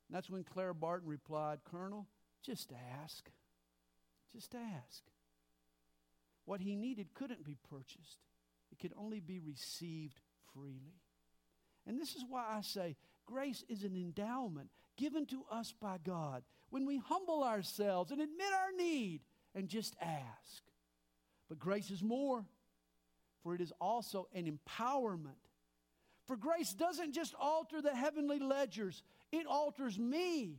And 0.09 0.17
that's 0.17 0.31
when 0.31 0.45
Clara 0.45 0.75
Barton 0.75 1.09
replied, 1.09 1.61
Colonel, 1.65 2.07
just 2.43 2.73
ask. 3.03 3.29
Just 4.33 4.55
ask. 4.55 5.03
What 6.45 6.61
he 6.61 6.77
needed 6.77 7.13
couldn't 7.15 7.45
be 7.45 7.57
purchased, 7.69 8.19
it 8.71 8.79
could 8.79 8.93
only 8.97 9.21
be 9.21 9.41
received 9.41 10.21
freely. 10.55 11.01
And 11.87 12.01
this 12.01 12.15
is 12.15 12.25
why 12.29 12.45
I 12.49 12.61
say 12.61 12.97
grace 13.27 13.65
is 13.69 13.83
an 13.83 13.97
endowment 13.97 14.71
given 14.97 15.27
to 15.27 15.45
us 15.51 15.73
by 15.73 15.99
God 16.05 16.43
when 16.71 16.87
we 16.87 16.99
humble 16.99 17.43
ourselves 17.43 18.11
and 18.11 18.21
admit 18.21 18.53
our 18.53 18.73
need 18.77 19.21
and 19.55 19.69
just 19.69 19.97
ask. 20.01 20.63
But 21.49 21.59
grace 21.59 21.91
is 21.91 22.03
more 22.03 22.45
for 23.47 23.55
it 23.55 23.61
is 23.61 23.73
also 23.81 24.27
an 24.35 24.51
empowerment. 24.51 25.39
For 26.27 26.37
grace 26.37 26.73
doesn't 26.73 27.13
just 27.13 27.33
alter 27.41 27.81
the 27.81 27.95
heavenly 27.95 28.41
ledgers, 28.41 29.05
it 29.31 29.47
alters 29.47 29.97
me. 29.97 30.59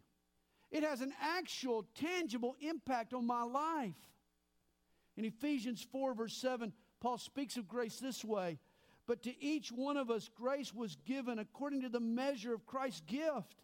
It 0.71 0.83
has 0.83 1.01
an 1.01 1.11
actual, 1.21 1.85
tangible 1.95 2.55
impact 2.61 3.13
on 3.13 3.27
my 3.27 3.43
life. 3.43 3.97
In 5.17 5.25
Ephesians 5.25 5.85
4, 5.91 6.13
verse 6.13 6.37
7, 6.37 6.71
Paul 7.01 7.17
speaks 7.17 7.57
of 7.57 7.67
grace 7.67 7.99
this 7.99 8.23
way 8.23 8.57
But 9.05 9.21
to 9.23 9.43
each 9.43 9.69
one 9.69 9.97
of 9.97 10.09
us, 10.09 10.29
grace 10.33 10.73
was 10.73 10.95
given 11.05 11.39
according 11.39 11.81
to 11.81 11.89
the 11.89 11.99
measure 11.99 12.53
of 12.53 12.65
Christ's 12.65 13.01
gift. 13.01 13.63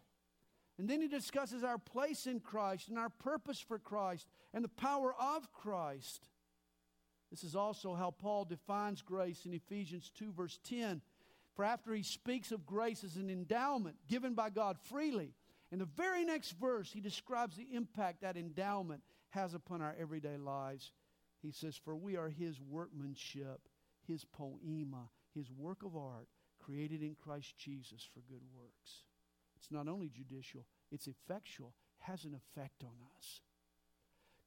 And 0.76 0.86
then 0.86 1.00
he 1.00 1.08
discusses 1.08 1.64
our 1.64 1.78
place 1.78 2.26
in 2.26 2.40
Christ 2.40 2.88
and 2.88 2.98
our 2.98 3.08
purpose 3.08 3.60
for 3.60 3.78
Christ 3.78 4.28
and 4.52 4.62
the 4.62 4.68
power 4.68 5.14
of 5.18 5.50
Christ. 5.50 6.28
This 7.30 7.44
is 7.44 7.56
also 7.56 7.94
how 7.94 8.10
Paul 8.10 8.44
defines 8.44 9.02
grace 9.02 9.44
in 9.46 9.52
Ephesians 9.52 10.10
2, 10.16 10.32
verse 10.32 10.58
10. 10.64 11.00
For 11.54 11.64
after 11.64 11.94
he 11.94 12.02
speaks 12.02 12.52
of 12.52 12.66
grace 12.66 13.04
as 13.04 13.16
an 13.16 13.30
endowment 13.30 13.96
given 14.08 14.34
by 14.34 14.50
God 14.50 14.78
freely, 14.78 15.34
in 15.70 15.78
the 15.78 15.84
very 15.84 16.24
next 16.24 16.52
verse, 16.52 16.92
he 16.92 17.00
describes 17.00 17.56
the 17.56 17.74
impact 17.74 18.20
that 18.22 18.36
endowment 18.36 19.02
has 19.30 19.54
upon 19.54 19.82
our 19.82 19.94
everyday 19.98 20.36
lives. 20.36 20.92
He 21.42 21.50
says, 21.50 21.76
For 21.76 21.96
we 21.96 22.16
are 22.16 22.28
his 22.28 22.60
workmanship, 22.60 23.68
his 24.06 24.24
poema, 24.24 25.10
his 25.34 25.50
work 25.50 25.82
of 25.82 25.96
art, 25.96 26.28
created 26.64 27.02
in 27.02 27.14
Christ 27.14 27.56
Jesus 27.58 28.08
for 28.12 28.20
good 28.20 28.42
works. 28.54 29.04
It's 29.56 29.70
not 29.70 29.88
only 29.88 30.08
judicial, 30.08 30.66
it's 30.90 31.08
effectual, 31.08 31.74
has 31.98 32.24
an 32.24 32.34
effect 32.34 32.82
on 32.82 32.94
us. 33.16 33.40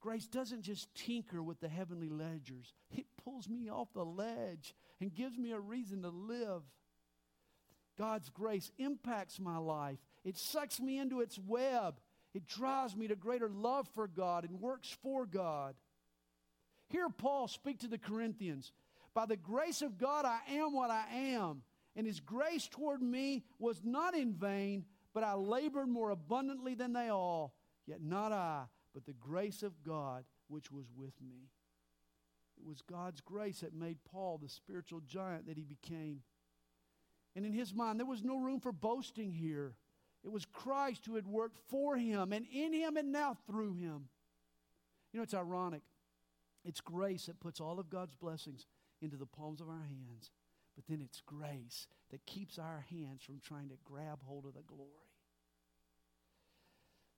Grace 0.08 0.28
doesn't 0.28 0.62
just 0.62 0.88
tinker 0.95 1.43
with 1.43 1.60
the 1.60 1.68
heavenly 1.68 2.08
ledgers, 2.08 2.74
it 2.89 3.05
pulls 3.26 3.49
me 3.49 3.70
off 3.70 3.91
the 3.93 4.05
ledge 4.05 4.74
and 5.01 5.14
gives 5.14 5.38
me 5.38 5.51
a 5.51 5.60
reason 5.60 6.01
to 6.03 6.08
live. 6.08 6.62
God's 7.97 8.30
grace 8.30 8.72
impacts 8.78 9.38
my 9.38 9.58
life, 9.58 9.97
it 10.24 10.38
sucks 10.38 10.80
me 10.80 10.97
into 10.97 11.20
its 11.20 11.38
web, 11.38 11.99
it 12.34 12.47
drives 12.47 12.95
me 12.95 13.10
to 13.10 13.18
greater 13.18 13.49
love 13.49 13.89
for 13.95 14.08
God 14.08 14.45
and 14.45 14.62
works 14.62 14.95
for 15.03 15.26
God. 15.26 15.76
Hear 16.88 17.10
Paul 17.10 17.49
speak 17.49 17.80
to 17.80 17.89
the 17.89 17.97
Corinthians 17.97 18.72
By 19.14 19.26
the 19.26 19.36
grace 19.36 19.82
of 19.82 19.97
God, 19.97 20.24
I 20.24 20.39
am 20.53 20.74
what 20.74 20.89
I 20.89 21.03
am, 21.12 21.64
and 21.97 22.08
his 22.08 22.22
grace 22.22 22.70
toward 22.70 23.01
me 23.01 23.43
was 23.60 23.82
not 23.84 24.16
in 24.16 24.32
vain, 24.32 24.86
but 25.14 25.26
I 25.26 25.34
labored 25.34 25.89
more 25.89 26.12
abundantly 26.12 26.76
than 26.76 26.93
they 26.93 27.10
all. 27.10 27.55
Yet 27.86 28.01
not 28.01 28.32
I, 28.32 28.68
but 28.98 29.06
the 29.06 29.14
grace 29.14 29.62
of 29.62 29.84
God 29.84 30.24
which 30.48 30.72
was 30.72 30.88
with 30.98 31.14
me. 31.22 31.52
It 32.58 32.66
was 32.66 32.82
God's 32.82 33.22
grace 33.22 33.60
that 33.60 33.76
made 33.76 33.98
Paul 34.12 34.39
the 34.41 34.50
spiritual 34.50 35.02
giant 35.02 35.45
that 35.45 35.56
he 35.56 35.66
became. 35.66 36.22
And 37.36 37.45
in 37.45 37.54
his 37.54 37.76
mind, 37.76 38.00
there 38.00 38.08
was 38.08 38.24
no 38.24 38.39
room 38.39 38.60
for 38.60 38.72
boasting 38.72 39.32
here. 39.32 39.76
It 40.24 40.32
was 40.32 40.45
Christ 40.45 41.06
who 41.06 41.14
had 41.14 41.28
worked 41.28 41.60
for 41.70 41.95
him 41.95 42.34
and 42.34 42.48
in 42.52 42.74
him 42.74 42.98
and 42.98 43.12
now 43.12 43.38
through 43.45 43.74
him. 43.74 44.10
You 45.14 45.20
know, 45.20 45.22
it's 45.22 45.36
ironic. 45.36 45.84
It's 46.66 46.82
grace 46.82 47.28
that 47.28 47.39
puts 47.39 47.62
all 47.62 47.80
of 47.80 47.91
God's 47.91 48.16
blessings 48.16 48.66
into 49.00 49.16
the 49.16 49.28
palms 49.28 49.62
of 49.62 49.70
our 49.70 49.86
hands, 49.88 50.32
but 50.76 50.86
then 50.89 51.02
it's 51.04 51.22
grace 51.22 51.88
that 52.10 52.26
keeps 52.26 52.58
our 52.58 52.84
hands 52.89 53.22
from 53.22 53.41
trying 53.41 53.70
to 53.70 53.78
grab 53.86 54.24
hold 54.26 54.48
of 54.48 54.56
the 54.56 54.64
glory. 54.64 54.89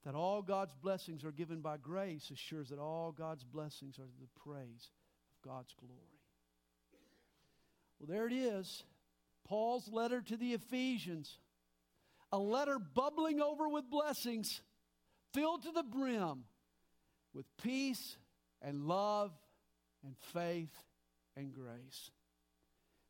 That 0.06 0.16
all 0.16 0.42
God's 0.42 0.74
blessings 0.82 1.26
are 1.26 1.32
given 1.32 1.62
by 1.62 1.78
grace 1.78 2.32
assures 2.32 2.70
that 2.70 2.80
all 2.80 3.12
God's 3.12 3.44
blessings 3.44 4.00
are 4.00 4.08
the 4.20 4.42
praise 4.44 4.92
of 5.34 5.50
God's 5.50 5.74
glory. 5.80 6.22
Well, 8.00 8.08
there 8.08 8.28
it 8.28 8.34
is. 8.34 8.84
Paul's 9.46 9.90
letter 9.92 10.22
to 10.22 10.38
the 10.38 10.54
Ephesians, 10.54 11.38
a 12.32 12.38
letter 12.38 12.80
bubbling 12.80 13.42
over 13.42 13.68
with 13.68 13.90
blessings, 13.90 14.62
filled 15.34 15.64
to 15.64 15.72
the 15.72 15.84
brim 15.84 16.46
with 17.34 17.46
peace 17.62 18.18
and 18.62 18.86
love 18.86 19.32
and 20.04 20.16
faith 20.34 20.74
and 21.36 21.54
grace. 21.54 22.12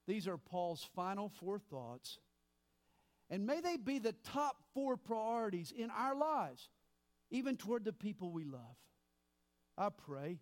These 0.07 0.27
are 0.27 0.37
Paul's 0.37 0.87
final 0.95 1.29
four 1.39 1.59
thoughts. 1.59 2.17
And 3.29 3.45
may 3.45 3.61
they 3.61 3.77
be 3.77 3.99
the 3.99 4.15
top 4.33 4.55
four 4.73 4.97
priorities 4.97 5.71
in 5.75 5.91
our 5.91 6.15
lives, 6.15 6.67
even 7.32 7.57
toward 7.57 7.86
the 7.86 7.93
people 7.93 8.32
we 8.32 8.43
love. 8.43 8.75
I 9.77 9.89
pray 9.89 10.39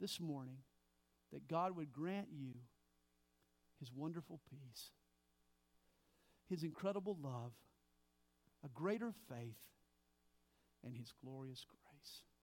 this 0.00 0.20
morning 0.20 0.58
that 1.32 1.48
God 1.48 1.76
would 1.76 1.92
grant 1.92 2.28
you 2.32 2.54
his 3.78 3.92
wonderful 3.92 4.40
peace 4.50 4.90
his 6.52 6.62
incredible 6.62 7.16
love, 7.22 7.52
a 8.62 8.68
greater 8.68 9.12
faith, 9.28 9.56
and 10.84 10.94
his 10.94 11.12
glorious 11.24 11.64
grace. 11.66 11.81